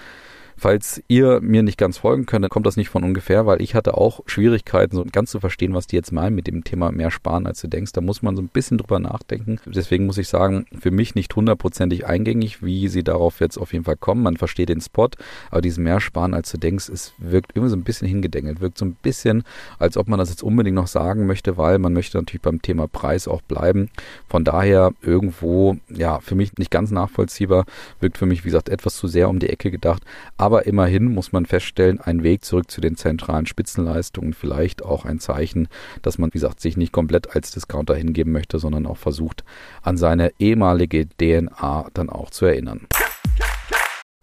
Falls 0.58 1.00
ihr 1.06 1.40
mir 1.40 1.62
nicht 1.62 1.78
ganz 1.78 1.98
folgen 1.98 2.26
könnt, 2.26 2.48
kommt 2.50 2.66
das 2.66 2.76
nicht 2.76 2.88
von 2.88 3.04
ungefähr, 3.04 3.46
weil 3.46 3.62
ich 3.62 3.76
hatte 3.76 3.96
auch 3.96 4.20
Schwierigkeiten, 4.26 4.96
so 4.96 5.04
ganz 5.10 5.30
zu 5.30 5.38
verstehen, 5.38 5.72
was 5.72 5.86
die 5.86 5.94
jetzt 5.94 6.10
meinen 6.10 6.34
mit 6.34 6.48
dem 6.48 6.64
Thema 6.64 6.90
mehr 6.90 7.12
sparen, 7.12 7.46
als 7.46 7.60
du 7.60 7.68
denkst. 7.68 7.92
Da 7.92 8.00
muss 8.00 8.22
man 8.22 8.34
so 8.34 8.42
ein 8.42 8.48
bisschen 8.48 8.76
drüber 8.76 8.98
nachdenken. 8.98 9.60
Deswegen 9.66 10.06
muss 10.06 10.18
ich 10.18 10.26
sagen, 10.26 10.66
für 10.76 10.90
mich 10.90 11.14
nicht 11.14 11.34
hundertprozentig 11.36 12.06
eingängig, 12.06 12.60
wie 12.60 12.88
sie 12.88 13.04
darauf 13.04 13.38
jetzt 13.38 13.56
auf 13.56 13.72
jeden 13.72 13.84
Fall 13.84 13.96
kommen. 13.96 14.24
Man 14.24 14.36
versteht 14.36 14.68
den 14.68 14.80
Spot, 14.80 15.08
aber 15.50 15.60
dieses 15.60 15.78
mehr 15.78 16.00
sparen, 16.00 16.34
als 16.34 16.50
du 16.50 16.58
denkst, 16.58 16.88
es 16.88 17.12
wirkt 17.18 17.52
irgendwie 17.54 17.70
so 17.70 17.76
ein 17.76 17.84
bisschen 17.84 18.08
hingedengelt, 18.08 18.60
wirkt 18.60 18.78
so 18.78 18.84
ein 18.84 18.96
bisschen, 19.00 19.44
als 19.78 19.96
ob 19.96 20.08
man 20.08 20.18
das 20.18 20.30
jetzt 20.30 20.42
unbedingt 20.42 20.74
noch 20.74 20.88
sagen 20.88 21.26
möchte, 21.26 21.56
weil 21.56 21.78
man 21.78 21.92
möchte 21.92 22.18
natürlich 22.18 22.42
beim 22.42 22.62
Thema 22.62 22.88
Preis 22.88 23.28
auch 23.28 23.42
bleiben. 23.42 23.90
Von 24.28 24.42
daher 24.42 24.92
irgendwo, 25.02 25.76
ja, 25.88 26.18
für 26.18 26.34
mich 26.34 26.58
nicht 26.58 26.72
ganz 26.72 26.90
nachvollziehbar, 26.90 27.64
wirkt 28.00 28.18
für 28.18 28.26
mich, 28.26 28.44
wie 28.44 28.48
gesagt, 28.48 28.70
etwas 28.70 28.96
zu 28.96 29.06
sehr 29.06 29.28
um 29.28 29.38
die 29.38 29.50
Ecke 29.50 29.70
gedacht. 29.70 30.02
Aber 30.36 30.47
immerhin 30.56 31.12
muss 31.12 31.32
man 31.32 31.46
feststellen, 31.46 32.00
ein 32.00 32.22
Weg 32.22 32.44
zurück 32.44 32.70
zu 32.70 32.80
den 32.80 32.96
zentralen 32.96 33.46
Spitzenleistungen, 33.46 34.32
vielleicht 34.32 34.84
auch 34.84 35.04
ein 35.04 35.20
Zeichen, 35.20 35.68
dass 36.02 36.18
man, 36.18 36.28
wie 36.28 36.32
gesagt, 36.32 36.60
sich 36.60 36.76
nicht 36.76 36.92
komplett 36.92 37.34
als 37.34 37.50
Discounter 37.50 37.94
hingeben 37.94 38.32
möchte, 38.32 38.58
sondern 38.58 38.86
auch 38.86 38.96
versucht, 38.96 39.44
an 39.82 39.96
seine 39.96 40.32
ehemalige 40.38 41.06
DNA 41.08 41.88
dann 41.92 42.10
auch 42.10 42.30
zu 42.30 42.46
erinnern. 42.46 42.86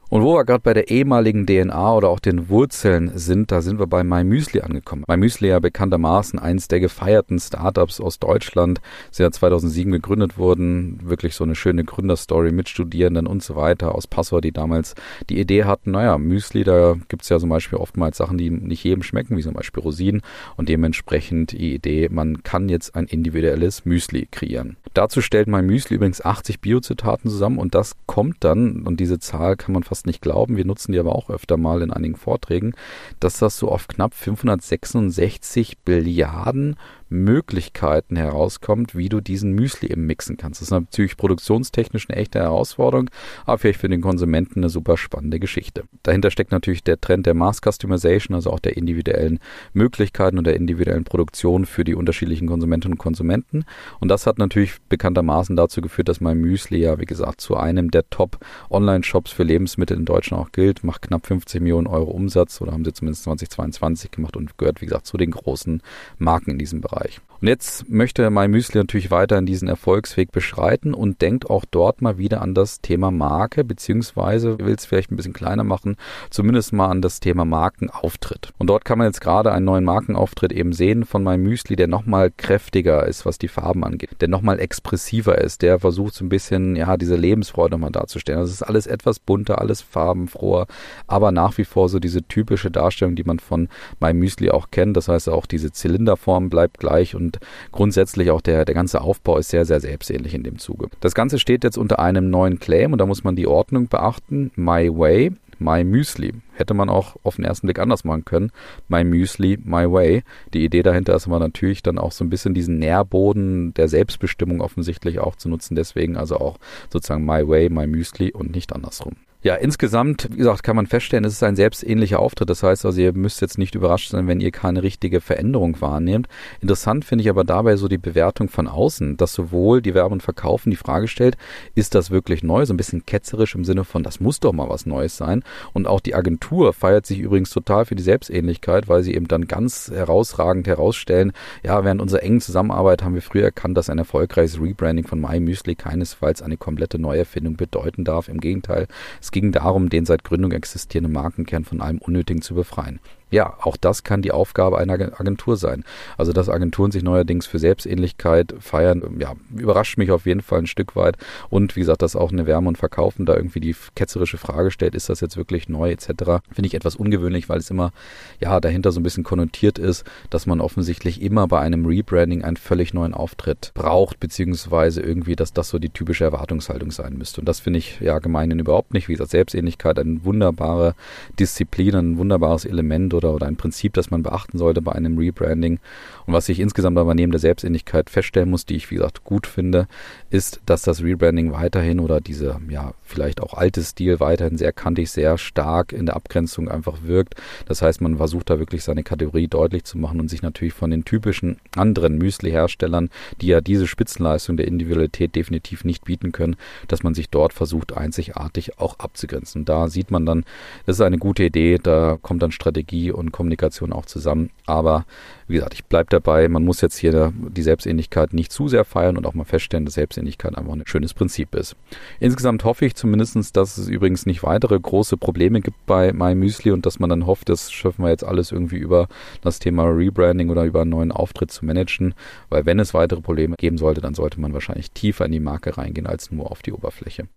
Und 0.09 0.21
wo 0.21 0.35
wir 0.35 0.45
gerade 0.45 0.61
bei 0.61 0.73
der 0.73 0.89
ehemaligen 0.89 1.47
DNA 1.47 1.93
oder 1.95 2.09
auch 2.09 2.19
den 2.19 2.47
Wurzeln 2.49 3.11
sind, 3.15 3.51
da 3.51 3.61
sind 3.61 3.79
wir 3.79 3.87
bei 3.87 4.03
MyMüsli 4.03 4.61
angekommen. 4.61 5.03
MyMüsli 5.07 5.47
ja 5.47 5.59
bekanntermaßen 5.59 6.37
eins 6.37 6.67
der 6.67 6.79
gefeierten 6.79 7.39
Startups 7.39 7.99
aus 7.99 8.19
Deutschland. 8.19 8.81
Sie 9.09 9.23
hat 9.23 9.33
2007 9.33 9.91
gegründet 9.91 10.37
worden. 10.37 10.99
Wirklich 11.03 11.33
so 11.33 11.43
eine 11.43 11.55
schöne 11.55 11.83
Gründerstory 11.83 12.51
mit 12.51 12.69
Studierenden 12.69 13.25
und 13.25 13.41
so 13.41 13.55
weiter 13.55 13.95
aus 13.95 14.05
Passau, 14.05 14.41
die 14.41 14.51
damals 14.51 14.93
die 15.29 15.39
Idee 15.39 15.63
hatten, 15.63 15.91
naja, 15.91 16.17
Müsli, 16.19 16.63
da 16.63 16.95
gibt's 17.07 17.29
ja 17.29 17.39
zum 17.39 17.49
Beispiel 17.49 17.79
oftmals 17.79 18.17
Sachen, 18.17 18.37
die 18.37 18.51
nicht 18.51 18.83
jedem 18.83 19.01
schmecken, 19.01 19.37
wie 19.37 19.41
zum 19.41 19.53
Beispiel 19.53 19.81
Rosinen. 19.81 20.21
Und 20.55 20.69
dementsprechend 20.69 21.51
die 21.51 21.73
Idee, 21.73 22.09
man 22.11 22.43
kann 22.43 22.69
jetzt 22.69 22.95
ein 22.95 23.05
individuelles 23.05 23.85
Müsli 23.85 24.27
kreieren. 24.29 24.77
Dazu 24.93 25.21
stellt 25.21 25.47
MyMüsli 25.47 25.95
übrigens 25.95 26.23
80 26.23 26.61
Biozitaten 26.61 27.29
zusammen 27.29 27.57
und 27.57 27.73
das 27.73 27.95
kommt 28.05 28.43
dann, 28.43 28.83
und 28.83 28.99
diese 28.99 29.19
Zahl 29.19 29.55
kann 29.57 29.73
man 29.73 29.83
fast 29.83 29.94
nicht 30.03 30.21
glauben, 30.21 30.57
wir 30.57 30.65
nutzen 30.65 30.91
die 30.91 30.99
aber 30.99 31.15
auch 31.15 31.29
öfter 31.29 31.55
mal 31.55 31.81
in 31.81 31.91
einigen 31.91 32.17
Vorträgen, 32.17 32.73
dass 33.21 33.39
das 33.39 33.57
so 33.57 33.69
auf 33.69 33.87
knapp 33.87 34.13
566 34.13 35.77
Billiarden 35.79 36.75
Möglichkeiten 37.23 38.15
herauskommt, 38.15 38.95
wie 38.95 39.09
du 39.09 39.21
diesen 39.21 39.53
Müsli 39.53 39.89
eben 39.89 40.05
mixen 40.05 40.37
kannst. 40.37 40.61
Das 40.61 40.67
ist 40.67 40.71
natürlich 40.71 41.17
produktionstechnisch 41.17 42.09
eine 42.09 42.17
echte 42.17 42.39
Herausforderung, 42.39 43.09
aber 43.45 43.57
vielleicht 43.57 43.79
für 43.79 43.89
den 43.89 44.01
Konsumenten 44.01 44.59
eine 44.59 44.69
super 44.69 44.97
spannende 44.97 45.39
Geschichte. 45.39 45.83
Dahinter 46.03 46.31
steckt 46.31 46.51
natürlich 46.51 46.83
der 46.83 46.99
Trend 46.99 47.25
der 47.25 47.33
Mass 47.33 47.61
Customization, 47.61 48.35
also 48.35 48.51
auch 48.51 48.59
der 48.59 48.77
individuellen 48.77 49.39
Möglichkeiten 49.73 50.37
und 50.37 50.45
der 50.45 50.55
individuellen 50.55 51.03
Produktion 51.03 51.65
für 51.65 51.83
die 51.83 51.95
unterschiedlichen 51.95 52.47
Konsumentinnen 52.47 52.93
und 52.93 52.99
Konsumenten. 52.99 53.65
Und 53.99 54.09
das 54.09 54.27
hat 54.27 54.37
natürlich 54.37 54.75
bekanntermaßen 54.89 55.55
dazu 55.55 55.81
geführt, 55.81 56.09
dass 56.09 56.21
mein 56.21 56.37
Müsli 56.37 56.79
ja, 56.79 56.99
wie 56.99 57.05
gesagt, 57.05 57.41
zu 57.41 57.55
einem 57.55 57.91
der 57.91 58.09
Top 58.09 58.37
Online-Shops 58.69 59.31
für 59.31 59.43
Lebensmittel 59.43 59.97
in 59.97 60.05
Deutschland 60.05 60.43
auch 60.43 60.51
gilt, 60.51 60.83
macht 60.83 61.03
knapp 61.03 61.25
50 61.25 61.61
Millionen 61.61 61.87
Euro 61.87 62.11
Umsatz 62.11 62.61
oder 62.61 62.71
haben 62.71 62.85
sie 62.85 62.93
zumindest 62.93 63.23
2022 63.23 64.11
gemacht 64.11 64.35
und 64.37 64.57
gehört, 64.57 64.81
wie 64.81 64.85
gesagt, 64.85 65.05
zu 65.05 65.17
den 65.17 65.31
großen 65.31 65.81
Marken 66.17 66.51
in 66.51 66.59
diesem 66.59 66.81
Bereich. 66.81 67.04
Bereich. 67.05 67.21
Und 67.41 67.49
jetzt 67.49 67.89
möchte 67.89 68.27
MyMüsli 68.29 68.79
natürlich 68.79 69.11
weiter 69.11 69.37
in 69.37 69.45
diesen 69.45 69.67
Erfolgsweg 69.67 70.31
beschreiten 70.31 70.93
und 70.93 71.21
denkt 71.21 71.49
auch 71.49 71.63
dort 71.69 72.01
mal 72.01 72.17
wieder 72.17 72.41
an 72.41 72.55
das 72.55 72.81
Thema 72.81 73.11
Marke, 73.11 73.63
beziehungsweise 73.63 74.57
will 74.57 74.73
es 74.73 74.85
vielleicht 74.85 75.11
ein 75.11 75.15
bisschen 75.15 75.33
kleiner 75.33 75.63
machen, 75.63 75.95
zumindest 76.29 76.73
mal 76.73 76.87
an 76.87 77.03
das 77.03 77.19
Thema 77.19 77.45
Markenauftritt. 77.45 78.51
Und 78.57 78.67
dort 78.67 78.85
kann 78.85 78.97
man 78.97 79.07
jetzt 79.07 79.21
gerade 79.21 79.51
einen 79.51 79.65
neuen 79.65 79.83
Markenauftritt 79.83 80.53
eben 80.53 80.73
sehen 80.73 81.05
von 81.05 81.23
MyMüsli, 81.23 81.75
der 81.75 81.87
nochmal 81.87 82.31
kräftiger 82.35 83.05
ist, 83.05 83.25
was 83.25 83.37
die 83.37 83.47
Farben 83.47 83.83
angeht, 83.83 84.21
der 84.21 84.27
nochmal 84.27 84.59
expressiver 84.59 85.37
ist, 85.37 85.61
der 85.61 85.79
versucht 85.79 86.15
so 86.15 86.25
ein 86.25 86.29
bisschen, 86.29 86.75
ja, 86.75 86.97
diese 86.97 87.15
Lebensfreude 87.15 87.71
nochmal 87.71 87.91
darzustellen. 87.91 88.39
Also 88.39 88.53
ist 88.53 88.63
alles 88.63 88.87
etwas 88.87 89.19
bunter, 89.19 89.59
alles 89.59 89.81
farbenfroher, 89.81 90.67
aber 91.05 91.31
nach 91.31 91.57
wie 91.57 91.65
vor 91.65 91.89
so 91.89 91.99
diese 91.99 92.23
typische 92.23 92.71
Darstellung, 92.71 93.15
die 93.15 93.23
man 93.23 93.39
von 93.39 93.67
MyMüsli 93.99 94.49
auch 94.49 94.71
kennt. 94.71 94.97
Das 94.97 95.09
heißt 95.09 95.29
auch 95.29 95.45
diese 95.45 95.71
Zylinderform 95.71 96.49
bleibt 96.49 96.79
gleich 96.85 97.15
und 97.15 97.25
und 97.25 97.39
grundsätzlich 97.71 98.31
auch 98.31 98.41
der, 98.41 98.65
der 98.65 98.75
ganze 98.75 99.01
Aufbau 99.01 99.37
ist 99.37 99.49
sehr, 99.49 99.65
sehr 99.65 99.79
selbstähnlich 99.79 100.33
in 100.33 100.43
dem 100.43 100.59
Zuge. 100.59 100.87
Das 100.99 101.15
Ganze 101.15 101.39
steht 101.39 101.63
jetzt 101.63 101.77
unter 101.77 101.99
einem 101.99 102.29
neuen 102.29 102.59
Claim 102.59 102.93
und 102.93 102.99
da 102.99 103.05
muss 103.05 103.23
man 103.23 103.35
die 103.35 103.47
Ordnung 103.47 103.87
beachten. 103.87 104.51
My 104.55 104.89
Way, 104.95 105.31
My 105.57 105.83
Müsli. 105.83 106.33
Hätte 106.53 106.73
man 106.73 106.89
auch 106.89 107.15
auf 107.23 107.37
den 107.37 107.45
ersten 107.45 107.67
Blick 107.67 107.79
anders 107.79 108.03
machen 108.03 108.25
können. 108.25 108.51
My 108.87 109.03
Müsli, 109.03 109.57
My 109.63 109.91
Way. 109.91 110.23
Die 110.53 110.63
Idee 110.63 110.83
dahinter 110.83 111.15
ist 111.15 111.27
aber 111.27 111.39
natürlich 111.39 111.81
dann 111.81 111.97
auch 111.97 112.11
so 112.11 112.23
ein 112.23 112.29
bisschen 112.29 112.53
diesen 112.53 112.77
Nährboden 112.77 113.73
der 113.73 113.87
Selbstbestimmung 113.87 114.61
offensichtlich 114.61 115.19
auch 115.19 115.35
zu 115.35 115.49
nutzen. 115.49 115.75
Deswegen 115.75 116.17
also 116.17 116.37
auch 116.37 116.57
sozusagen 116.91 117.25
My 117.25 117.47
Way, 117.47 117.69
My 117.69 117.87
Müsli 117.87 118.31
und 118.31 118.53
nicht 118.53 118.73
andersrum. 118.73 119.15
Ja, 119.45 119.53
insgesamt, 119.53 120.27
wie 120.31 120.37
gesagt, 120.37 120.63
kann 120.63 120.75
man 120.75 120.87
feststellen, 120.87 121.23
es 121.23 121.33
ist 121.33 121.43
ein 121.43 121.55
selbstähnlicher 121.55 122.19
Auftritt. 122.19 122.49
Das 122.49 122.63
heißt 122.63 122.83
also, 122.83 122.99
ihr 122.99 123.13
müsst 123.13 123.41
jetzt 123.41 123.59
nicht 123.59 123.75
überrascht 123.75 124.09
sein, 124.09 124.27
wenn 124.27 124.41
ihr 124.41 124.49
keine 124.49 124.81
richtige 124.81 125.21
Veränderung 125.21 125.79
wahrnehmt. 125.81 126.27
Interessant 126.61 127.05
finde 127.05 127.21
ich 127.21 127.29
aber 127.29 127.43
dabei 127.43 127.75
so 127.75 127.87
die 127.87 127.99
Bewertung 127.99 128.49
von 128.49 128.67
außen, 128.67 129.17
dass 129.17 129.33
sowohl 129.33 129.83
die 129.83 129.93
Werbe 129.93 130.13
und 130.13 130.23
Verkaufen 130.23 130.71
die 130.71 130.75
Frage 130.75 131.07
stellt, 131.07 131.37
ist 131.75 131.93
das 131.93 132.09
wirklich 132.09 132.41
neu? 132.41 132.65
So 132.65 132.73
ein 132.73 132.77
bisschen 132.77 133.05
ketzerisch 133.05 133.53
im 133.53 133.65
Sinne 133.65 133.83
von, 133.83 134.01
das 134.01 134.19
muss 134.19 134.39
doch 134.39 134.51
mal 134.51 134.67
was 134.67 134.87
Neues 134.87 135.15
sein. 135.15 135.43
Und 135.73 135.85
auch 135.85 135.99
die 135.99 136.15
Agentur 136.15 136.73
feiert 136.73 137.05
sich 137.05 137.19
übrigens 137.19 137.51
total 137.51 137.85
für 137.85 137.93
die 137.93 138.01
Selbstähnlichkeit, 138.01 138.89
weil 138.89 139.03
sie 139.03 139.13
eben 139.13 139.27
dann 139.27 139.45
ganz 139.45 139.91
herausragend 139.93 140.65
herausstellen, 140.65 141.33
ja, 141.61 141.83
während 141.83 142.01
unserer 142.01 142.23
engen 142.23 142.41
Zusammenarbeit 142.41 143.03
haben 143.03 143.13
wir 143.13 143.21
früher 143.21 143.43
erkannt, 143.43 143.77
dass 143.77 143.91
ein 143.91 143.99
erfolgreiches 143.99 144.59
Rebranding 144.59 145.05
von 145.05 145.21
MyMüsli 145.21 145.75
keinesfalls 145.75 146.41
eine 146.41 146.57
komplette 146.57 146.97
Neuerfindung 146.97 147.57
bedeuten 147.57 148.05
darf. 148.05 148.27
Im 148.27 148.39
Gegenteil, 148.39 148.87
es 149.21 149.34
ging 149.35 149.51
darum, 149.51 149.89
den 149.89 150.05
seit 150.05 150.23
Gründung 150.23 150.53
existierenden 150.53 151.11
Markenkern 151.11 151.65
von 151.65 151.81
allem 151.81 151.97
Unnötigen 151.97 152.41
zu 152.41 152.55
befreien. 152.55 153.01
Ja, 153.35 153.53
auch 153.61 153.75
das 153.75 154.05
kann 154.05 154.21
die 154.21 154.31
Aufgabe 154.31 154.77
einer 154.77 154.93
Agentur 154.93 155.57
sein. 155.57 155.83
Also, 156.17 156.31
dass 156.31 156.47
Agenturen 156.47 156.91
sich 156.91 157.03
neuerdings 157.03 157.45
für 157.45 157.59
Selbstähnlichkeit 157.59 158.55
feiern, 158.61 159.17
ja, 159.19 159.33
überrascht 159.53 159.97
mich 159.97 160.09
auf 160.11 160.25
jeden 160.25 160.39
Fall 160.39 160.59
ein 160.59 160.67
Stück 160.67 160.95
weit. 160.95 161.17
Und 161.49 161.75
wie 161.75 161.81
gesagt, 161.81 162.01
dass 162.01 162.15
auch 162.15 162.31
eine 162.31 162.45
Wärme 162.45 162.69
und 162.69 162.77
Verkaufen 162.77 163.25
da 163.25 163.35
irgendwie 163.35 163.59
die 163.59 163.75
ketzerische 163.93 164.37
Frage 164.37 164.71
stellt, 164.71 164.95
ist 164.95 165.09
das 165.09 165.19
jetzt 165.19 165.35
wirklich 165.35 165.67
neu 165.67 165.91
etc., 165.91 166.05
finde 166.49 166.67
ich 166.67 166.75
etwas 166.75 166.95
ungewöhnlich, 166.95 167.49
weil 167.49 167.57
es 167.57 167.69
immer, 167.69 167.91
ja, 168.39 168.61
dahinter 168.61 168.93
so 168.93 169.01
ein 169.01 169.03
bisschen 169.03 169.25
konnotiert 169.25 169.79
ist, 169.79 170.05
dass 170.29 170.45
man 170.45 170.61
offensichtlich 170.61 171.21
immer 171.21 171.45
bei 171.49 171.59
einem 171.59 171.85
Rebranding 171.85 172.41
einen 172.41 172.55
völlig 172.55 172.93
neuen 172.93 173.13
Auftritt 173.13 173.71
braucht, 173.73 174.21
beziehungsweise 174.21 175.01
irgendwie, 175.01 175.35
dass 175.35 175.51
das 175.51 175.67
so 175.67 175.77
die 175.77 175.89
typische 175.89 176.23
Erwartungshaltung 176.23 176.89
sein 176.91 177.17
müsste. 177.17 177.41
Und 177.41 177.49
das 177.49 177.59
finde 177.59 177.79
ich 177.79 177.99
ja 177.99 178.19
gemeinhin 178.19 178.59
überhaupt 178.59 178.93
nicht. 178.93 179.09
Wie 179.09 179.13
gesagt, 179.13 179.31
Selbstähnlichkeit, 179.31 179.99
eine 179.99 180.23
wunderbare 180.23 180.95
Disziplin, 181.37 181.95
ein 181.95 182.17
wunderbares 182.17 182.63
Element 182.63 183.13
oder, 183.13 183.24
oder 183.33 183.47
ein 183.47 183.55
Prinzip, 183.55 183.93
das 183.93 184.11
man 184.11 184.23
beachten 184.23 184.57
sollte 184.57 184.81
bei 184.81 184.91
einem 184.91 185.17
Rebranding. 185.17 185.79
Und 186.25 186.33
was 186.33 186.49
ich 186.49 186.59
insgesamt 186.59 186.97
aber 186.97 187.15
neben 187.15 187.31
der 187.31 187.39
Selbstähnlichkeit 187.39 188.09
feststellen 188.09 188.49
muss, 188.49 188.65
die 188.65 188.75
ich 188.75 188.91
wie 188.91 188.95
gesagt 188.95 189.23
gut 189.23 189.47
finde, 189.47 189.87
ist, 190.29 190.61
dass 190.65 190.81
das 190.81 191.03
Rebranding 191.03 191.51
weiterhin 191.51 191.99
oder 191.99 192.21
diese 192.21 192.59
ja 192.69 192.93
vielleicht 193.03 193.41
auch 193.41 193.53
alte 193.53 193.83
Stil 193.83 194.19
weiterhin 194.19 194.57
sehr 194.57 194.73
kantig, 194.73 195.11
sehr 195.11 195.37
stark 195.37 195.93
in 195.93 196.05
der 196.05 196.15
Abgrenzung 196.15 196.69
einfach 196.69 197.03
wirkt. 197.03 197.35
Das 197.67 197.81
heißt, 197.81 198.01
man 198.01 198.17
versucht 198.17 198.49
da 198.49 198.59
wirklich 198.59 198.83
seine 198.83 199.03
Kategorie 199.03 199.47
deutlich 199.47 199.83
zu 199.83 199.97
machen 199.97 200.19
und 200.19 200.29
sich 200.29 200.41
natürlich 200.41 200.73
von 200.73 200.91
den 200.91 201.05
typischen 201.05 201.57
anderen 201.75 202.17
Müsli-Herstellern, 202.17 203.09
die 203.41 203.47
ja 203.47 203.61
diese 203.61 203.87
Spitzenleistung 203.87 204.57
der 204.57 204.67
Individualität 204.67 205.35
definitiv 205.35 205.83
nicht 205.85 206.05
bieten 206.05 206.31
können, 206.31 206.55
dass 206.87 207.03
man 207.03 207.13
sich 207.13 207.29
dort 207.29 207.53
versucht, 207.53 207.95
einzigartig 207.95 208.79
auch 208.79 208.99
abzugrenzen. 208.99 209.65
Da 209.65 209.87
sieht 209.87 210.11
man 210.11 210.25
dann, 210.25 210.45
das 210.85 210.97
ist 210.97 211.01
eine 211.01 211.17
gute 211.17 211.43
Idee, 211.43 211.77
da 211.81 212.17
kommt 212.21 212.41
dann 212.41 212.51
Strategie 212.51 213.04
und 213.11 213.31
Kommunikation 213.31 213.93
auch 213.93 214.05
zusammen. 214.05 214.49
Aber 214.65 215.05
wie 215.47 215.55
gesagt, 215.55 215.73
ich 215.75 215.85
bleibe 215.85 216.07
dabei, 216.09 216.47
man 216.47 216.63
muss 216.65 216.81
jetzt 216.81 216.97
hier 216.97 217.31
die 217.35 217.61
Selbstähnlichkeit 217.61 218.33
nicht 218.33 218.51
zu 218.51 218.67
sehr 218.67 218.83
feiern 218.83 219.17
und 219.17 219.25
auch 219.25 219.33
mal 219.33 219.43
feststellen, 219.43 219.85
dass 219.85 219.93
Selbstähnlichkeit 219.93 220.57
einfach 220.57 220.73
ein 220.73 220.83
schönes 220.85 221.13
Prinzip 221.13 221.53
ist. 221.55 221.75
Insgesamt 222.19 222.63
hoffe 222.63 222.85
ich 222.85 222.95
zumindest, 222.95 223.55
dass 223.55 223.77
es 223.77 223.87
übrigens 223.87 224.25
nicht 224.25 224.43
weitere 224.43 224.79
große 224.79 225.17
Probleme 225.17 225.61
gibt 225.61 225.85
bei 225.85 226.13
MyMüsli 226.13 226.71
und 226.71 226.85
dass 226.85 226.99
man 226.99 227.09
dann 227.09 227.25
hofft, 227.25 227.49
das 227.49 227.71
schaffen 227.71 228.03
wir 228.03 228.09
jetzt 228.09 228.23
alles 228.23 228.51
irgendwie 228.51 228.77
über 228.77 229.07
das 229.41 229.59
Thema 229.59 229.83
Rebranding 229.83 230.49
oder 230.49 230.63
über 230.63 230.81
einen 230.81 230.91
neuen 230.91 231.11
Auftritt 231.11 231.51
zu 231.51 231.65
managen. 231.65 232.13
Weil 232.49 232.65
wenn 232.65 232.79
es 232.79 232.93
weitere 232.93 233.21
Probleme 233.21 233.55
geben 233.57 233.77
sollte, 233.77 234.01
dann 234.01 234.15
sollte 234.15 234.39
man 234.39 234.53
wahrscheinlich 234.53 234.91
tiefer 234.91 235.25
in 235.25 235.31
die 235.31 235.39
Marke 235.39 235.77
reingehen 235.77 236.07
als 236.07 236.31
nur 236.31 236.49
auf 236.51 236.61
die 236.61 236.73
Oberfläche. 236.73 237.27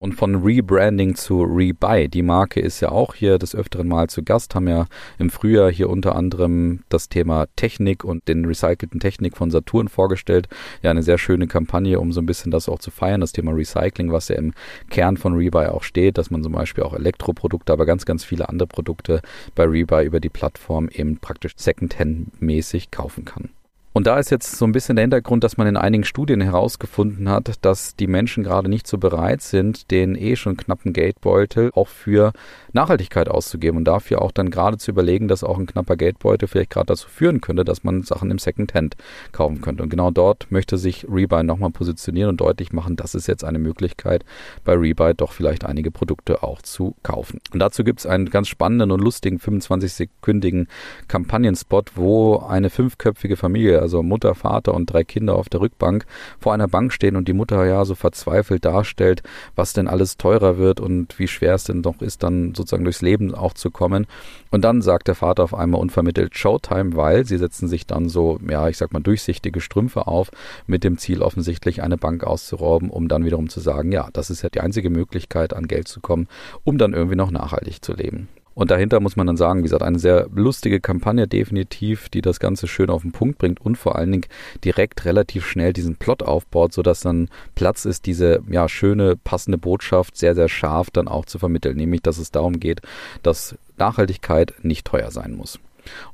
Und 0.00 0.12
von 0.14 0.36
Rebranding 0.36 1.16
zu 1.16 1.42
Rebuy. 1.42 2.08
Die 2.08 2.22
Marke 2.22 2.60
ist 2.60 2.78
ja 2.78 2.90
auch 2.90 3.16
hier 3.16 3.36
des 3.36 3.56
Öfteren 3.56 3.88
mal 3.88 4.08
zu 4.08 4.22
Gast, 4.22 4.54
haben 4.54 4.68
ja 4.68 4.86
im 5.18 5.28
Frühjahr 5.28 5.72
hier 5.72 5.90
unter 5.90 6.14
anderem 6.14 6.84
das 6.88 7.08
Thema 7.08 7.46
Technik 7.56 8.04
und 8.04 8.28
den 8.28 8.44
recycelten 8.44 9.00
Technik 9.00 9.36
von 9.36 9.50
Saturn 9.50 9.88
vorgestellt. 9.88 10.46
Ja, 10.82 10.92
eine 10.92 11.02
sehr 11.02 11.18
schöne 11.18 11.48
Kampagne, 11.48 11.98
um 11.98 12.12
so 12.12 12.20
ein 12.20 12.26
bisschen 12.26 12.52
das 12.52 12.68
auch 12.68 12.78
zu 12.78 12.92
feiern, 12.92 13.20
das 13.20 13.32
Thema 13.32 13.50
Recycling, 13.50 14.12
was 14.12 14.28
ja 14.28 14.36
im 14.36 14.52
Kern 14.88 15.16
von 15.16 15.34
Rebuy 15.34 15.66
auch 15.66 15.82
steht, 15.82 16.16
dass 16.16 16.30
man 16.30 16.44
zum 16.44 16.52
Beispiel 16.52 16.84
auch 16.84 16.94
Elektroprodukte, 16.94 17.72
aber 17.72 17.84
ganz, 17.84 18.04
ganz 18.06 18.22
viele 18.22 18.48
andere 18.48 18.68
Produkte 18.68 19.20
bei 19.56 19.64
Rebuy 19.64 20.06
über 20.06 20.20
die 20.20 20.28
Plattform 20.28 20.88
eben 20.90 21.18
praktisch 21.18 21.56
Secondhand-mäßig 21.56 22.92
kaufen 22.92 23.24
kann. 23.24 23.50
Und 23.98 24.06
da 24.06 24.16
ist 24.16 24.30
jetzt 24.30 24.56
so 24.56 24.64
ein 24.64 24.70
bisschen 24.70 24.94
der 24.94 25.02
Hintergrund, 25.02 25.42
dass 25.42 25.56
man 25.56 25.66
in 25.66 25.76
einigen 25.76 26.04
Studien 26.04 26.40
herausgefunden 26.40 27.28
hat, 27.28 27.54
dass 27.62 27.96
die 27.96 28.06
Menschen 28.06 28.44
gerade 28.44 28.68
nicht 28.68 28.86
so 28.86 28.96
bereit 28.96 29.42
sind, 29.42 29.90
den 29.90 30.14
eh 30.14 30.36
schon 30.36 30.56
knappen 30.56 30.92
Geldbeutel 30.92 31.72
auch 31.74 31.88
für 31.88 32.32
Nachhaltigkeit 32.72 33.28
auszugeben 33.28 33.78
und 33.78 33.86
dafür 33.86 34.22
auch 34.22 34.30
dann 34.30 34.50
gerade 34.50 34.76
zu 34.76 34.92
überlegen, 34.92 35.26
dass 35.26 35.42
auch 35.42 35.58
ein 35.58 35.66
knapper 35.66 35.96
Geldbeutel 35.96 36.46
vielleicht 36.46 36.70
gerade 36.70 36.86
dazu 36.86 37.08
führen 37.08 37.40
könnte, 37.40 37.64
dass 37.64 37.82
man 37.82 38.04
Sachen 38.04 38.30
im 38.30 38.38
Secondhand 38.38 38.94
kaufen 39.32 39.60
könnte. 39.62 39.82
Und 39.82 39.88
genau 39.88 40.12
dort 40.12 40.46
möchte 40.52 40.78
sich 40.78 41.04
Rebuy 41.10 41.42
nochmal 41.42 41.70
positionieren 41.70 42.28
und 42.28 42.40
deutlich 42.40 42.72
machen, 42.72 42.94
das 42.94 43.16
ist 43.16 43.26
jetzt 43.26 43.42
eine 43.42 43.58
Möglichkeit, 43.58 44.24
bei 44.64 44.74
Rebuy 44.74 45.12
doch 45.12 45.32
vielleicht 45.32 45.64
einige 45.64 45.90
Produkte 45.90 46.44
auch 46.44 46.62
zu 46.62 46.94
kaufen. 47.02 47.40
Und 47.52 47.58
dazu 47.58 47.82
gibt 47.82 47.98
es 47.98 48.06
einen 48.06 48.30
ganz 48.30 48.46
spannenden 48.46 48.92
und 48.92 49.00
lustigen 49.00 49.38
25-sekündigen 49.38 50.68
Kampagnenspot, 51.08 51.96
wo 51.96 52.36
eine 52.36 52.70
fünfköpfige 52.70 53.36
Familie, 53.36 53.87
also 53.88 54.02
Mutter, 54.02 54.34
Vater 54.34 54.74
und 54.74 54.92
drei 54.92 55.02
Kinder 55.02 55.34
auf 55.34 55.48
der 55.48 55.62
Rückbank 55.62 56.04
vor 56.38 56.52
einer 56.52 56.68
Bank 56.68 56.92
stehen 56.92 57.16
und 57.16 57.26
die 57.26 57.32
Mutter 57.32 57.64
ja 57.64 57.86
so 57.86 57.94
verzweifelt 57.94 58.66
darstellt, 58.66 59.22
was 59.56 59.72
denn 59.72 59.88
alles 59.88 60.18
teurer 60.18 60.58
wird 60.58 60.78
und 60.78 61.18
wie 61.18 61.26
schwer 61.26 61.54
es 61.54 61.64
denn 61.64 61.80
doch 61.80 62.02
ist, 62.02 62.22
dann 62.22 62.54
sozusagen 62.54 62.84
durchs 62.84 63.00
Leben 63.00 63.34
auch 63.34 63.54
zu 63.54 63.70
kommen. 63.70 64.06
Und 64.50 64.62
dann 64.62 64.82
sagt 64.82 65.08
der 65.08 65.14
Vater 65.14 65.42
auf 65.42 65.54
einmal 65.54 65.80
unvermittelt 65.80 66.36
Showtime, 66.36 66.96
weil 66.96 67.24
sie 67.24 67.38
setzen 67.38 67.66
sich 67.66 67.86
dann 67.86 68.10
so, 68.10 68.38
ja, 68.46 68.68
ich 68.68 68.76
sag 68.76 68.92
mal, 68.92 69.00
durchsichtige 69.00 69.62
Strümpfe 69.62 70.06
auf, 70.06 70.30
mit 70.66 70.84
dem 70.84 70.98
Ziel 70.98 71.22
offensichtlich 71.22 71.82
eine 71.82 71.96
Bank 71.96 72.24
auszurauben, 72.24 72.90
um 72.90 73.08
dann 73.08 73.24
wiederum 73.24 73.48
zu 73.48 73.60
sagen, 73.60 73.90
ja, 73.90 74.10
das 74.12 74.28
ist 74.28 74.42
ja 74.42 74.50
die 74.50 74.60
einzige 74.60 74.90
Möglichkeit, 74.90 75.54
an 75.54 75.66
Geld 75.66 75.88
zu 75.88 76.00
kommen, 76.00 76.28
um 76.64 76.76
dann 76.76 76.92
irgendwie 76.92 77.16
noch 77.16 77.30
nachhaltig 77.30 77.82
zu 77.82 77.94
leben. 77.94 78.28
Und 78.58 78.72
dahinter 78.72 78.98
muss 78.98 79.14
man 79.14 79.28
dann 79.28 79.36
sagen, 79.36 79.60
wie 79.60 79.62
gesagt, 79.62 79.84
eine 79.84 80.00
sehr 80.00 80.26
lustige 80.34 80.80
Kampagne 80.80 81.28
definitiv, 81.28 82.08
die 82.08 82.22
das 82.22 82.40
Ganze 82.40 82.66
schön 82.66 82.90
auf 82.90 83.02
den 83.02 83.12
Punkt 83.12 83.38
bringt 83.38 83.60
und 83.60 83.78
vor 83.78 83.94
allen 83.94 84.10
Dingen 84.10 84.24
direkt 84.64 85.04
relativ 85.04 85.46
schnell 85.46 85.72
diesen 85.72 85.94
Plot 85.94 86.24
aufbaut, 86.24 86.72
sodass 86.72 86.98
dann 86.98 87.28
Platz 87.54 87.84
ist, 87.84 88.06
diese 88.06 88.42
ja 88.50 88.68
schöne, 88.68 89.14
passende 89.14 89.58
Botschaft 89.58 90.16
sehr, 90.16 90.34
sehr 90.34 90.48
scharf 90.48 90.90
dann 90.90 91.06
auch 91.06 91.24
zu 91.24 91.38
vermitteln. 91.38 91.76
Nämlich, 91.76 92.02
dass 92.02 92.18
es 92.18 92.32
darum 92.32 92.58
geht, 92.58 92.80
dass 93.22 93.54
Nachhaltigkeit 93.76 94.52
nicht 94.62 94.84
teuer 94.84 95.12
sein 95.12 95.36
muss. 95.36 95.60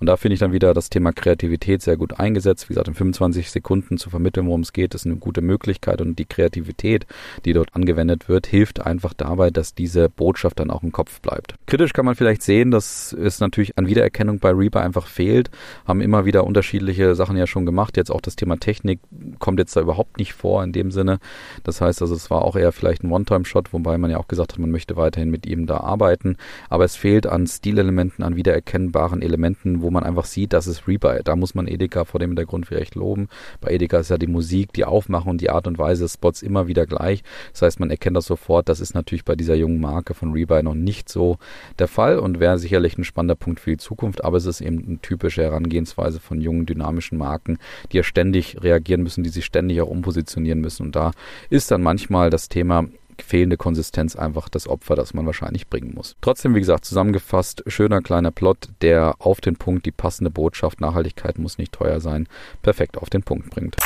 Und 0.01 0.07
da 0.07 0.17
finde 0.17 0.35
ich 0.35 0.41
dann 0.41 0.53
wieder 0.53 0.75
das 0.75 0.91
Thema 0.91 1.13
Kreativität 1.13 1.83
sehr 1.83 1.97
gut 1.97 2.19
eingesetzt. 2.19 2.69
Wie 2.69 2.75
gesagt, 2.75 2.89
in 2.89 2.95
25 2.95 3.51
Sekunden 3.51 3.99
zu 3.99 4.11
vermitteln, 4.11 4.47
worum 4.47 4.63
es 4.63 4.73
geht, 4.73 4.95
ist 4.95 5.07
eine 5.07 5.17
gute 5.17 5.41
Möglichkeit. 5.41 6.01
Und 6.01 6.19
die 6.19 6.25
Kreativität, 6.25 7.07
die 7.45 7.53
dort 7.53 7.75
angewendet 7.75 8.29
wird, 8.29 8.47
hilft 8.47 8.81
einfach 8.81 9.15
dabei, 9.15 9.51
dass 9.51 9.75
diese 9.75 10.09
Botschaft 10.09 10.61
dann 10.61 10.71
auch 10.71 10.83
im 10.83 10.93
Kopf 10.93 11.21
bleibt. 11.21 11.55
Kritisch 11.67 11.93
kann 11.93 12.05
man 12.05 12.15
vielleicht 12.15 12.43
sehen, 12.43 12.71
dass 12.71 13.13
es 13.13 13.41
natürlich 13.41 13.79
an 13.79 13.87
Wiedererkennung 13.87 14.39
bei 14.39 14.51
Reaper 14.51 14.81
einfach 14.81 15.07
fehlt. 15.07 15.51
Haben 15.87 16.01
immer 16.01 16.25
wieder 16.25 16.45
unterschiedliche 16.45 17.15
Sachen 17.15 17.37
ja 17.37 17.47
schon 17.47 17.67
gemacht. 17.67 17.97
Jetzt 17.97 18.11
auch 18.11 18.21
das 18.21 18.37
Thema 18.37 18.57
Technik 18.59 19.01
kommt 19.39 19.59
jetzt 19.59 19.75
da 19.77 19.81
überhaupt 19.81 20.19
nicht 20.19 20.35
vor 20.35 20.63
in 20.63 20.73
dem 20.73 20.91
Sinne. 20.91 21.19
Das 21.63 21.81
heißt 21.81 22.03
also, 22.03 22.15
es 22.15 22.31
war 22.31 22.43
auch 22.43 22.57
eher 22.57 22.73
vielleicht 22.73 23.03
ein 23.03 23.11
One-Time-Shot, 23.11 23.73
wobei 23.73 23.99
man 23.99 24.11
ja 24.11 24.19
auch 24.19 24.29
gesagt 24.29 24.53
hat, 24.53 24.59
man 24.59 24.71
möchte 24.71 24.97
weiterhin 24.97 25.31
mit 25.31 25.47
ihm 25.47 25.67
da 25.67 25.79
arbeiten. 25.79 26.37
Aber 26.69 26.85
es 26.85 26.97
fehlt 26.97 27.27
an 27.27 27.47
Stilelementen, 27.47 28.25
an 28.25 28.37
wiedererkennbaren 28.37 29.23
Elementen 29.23 29.64
Geschichten, 29.65 29.83
wo 29.83 29.91
man 29.91 30.05
einfach 30.05 30.25
sieht, 30.25 30.53
das 30.53 30.67
ist 30.67 30.87
Rebuy. 30.87 31.21
Da 31.25 31.37
muss 31.37 31.55
man 31.55 31.67
Edeka 31.67 32.05
vor 32.05 32.21
dem 32.21 32.31
Hintergrund 32.31 32.67
vielleicht 32.67 32.95
loben. 32.95 33.29
Bei 33.61 33.71
Edeka 33.71 33.99
ist 33.99 34.11
ja 34.11 34.19
die 34.19 34.27
Musik, 34.27 34.73
die 34.73 34.85
Aufmachung, 34.85 35.39
die 35.39 35.51
Art 35.51 35.67
und 35.67 35.79
Weise 35.79 36.05
des 36.05 36.15
Spots 36.15 36.43
immer 36.43 36.67
wieder 36.67 36.87
gleich. 36.87 37.23
Das 37.53 37.63
heißt, 37.63 37.81
man 37.81 37.91
erkennt 37.91 38.17
das 38.17 38.27
sofort. 38.27 38.69
Das 38.69 38.81
ist 38.81 38.95
natürlich 38.95 39.25
bei 39.25 39.35
dieser 39.35 39.55
jungen 39.55 39.81
Marke 39.81 40.15
von 40.15 40.33
Rebuy 40.33 40.63
noch 40.63 40.75
nicht 40.75 41.09
so 41.09 41.39
der 41.79 41.89
Fall 41.89 42.19
und 42.19 42.41
wäre 42.41 42.59
sicherlich 42.59 42.99
ein 42.99 43.05
spannender 43.05 43.37
Punkt 43.37 43.61
für 43.61 43.71
die 43.71 43.79
Zukunft. 43.79 44.25
Aber 44.25 44.37
es 44.37 44.47
ist 44.47 44.61
eben 44.61 44.85
eine 44.87 44.99
typische 44.99 45.43
Herangehensweise 45.43 46.21
von 46.21 46.41
jungen, 46.41 46.67
dynamischen 46.67 47.19
Marken, 47.19 47.59
die 47.91 47.99
ja 47.99 48.03
ständig 48.03 48.63
reagieren 48.63 49.03
müssen, 49.03 49.25
die 49.25 49.31
sich 49.31 49.45
ständig 49.45 49.81
auch 49.81 49.89
umpositionieren 49.89 50.61
müssen. 50.61 50.87
Und 50.87 50.97
da 50.97 51.13
ist 51.51 51.71
dann 51.71 51.83
manchmal 51.83 52.31
das 52.31 52.49
Thema 52.49 52.87
fehlende 53.23 53.57
Konsistenz 53.57 54.17
einfach 54.17 54.49
das 54.49 54.69
Opfer, 54.69 54.97
das 54.97 55.15
man 55.15 55.27
wahrscheinlich 55.27 55.69
bringen 55.69 55.93
muss. 55.95 56.17
Trotzdem, 56.21 56.55
wie 56.55 56.61
gesagt, 56.61 56.85
zusammengefasst, 56.85 57.63
schöner 57.67 58.01
kleiner 58.01 58.31
Plot, 58.31 58.69
der 58.83 59.15
auf 59.19 59.41
den 59.41 59.57
Punkt 59.57 59.87
die 59.87 59.93
passende 59.93 60.31
Botschaft, 60.31 60.81
Nachhaltigkeit 60.81 61.39
muss 61.39 61.59
nicht 61.59 61.73
teuer 61.73 62.01
sein, 62.01 62.29
perfekt 62.63 62.99
auf 62.99 63.11
den 63.11 63.23
Punkt 63.23 63.51
bringt. 63.51 63.77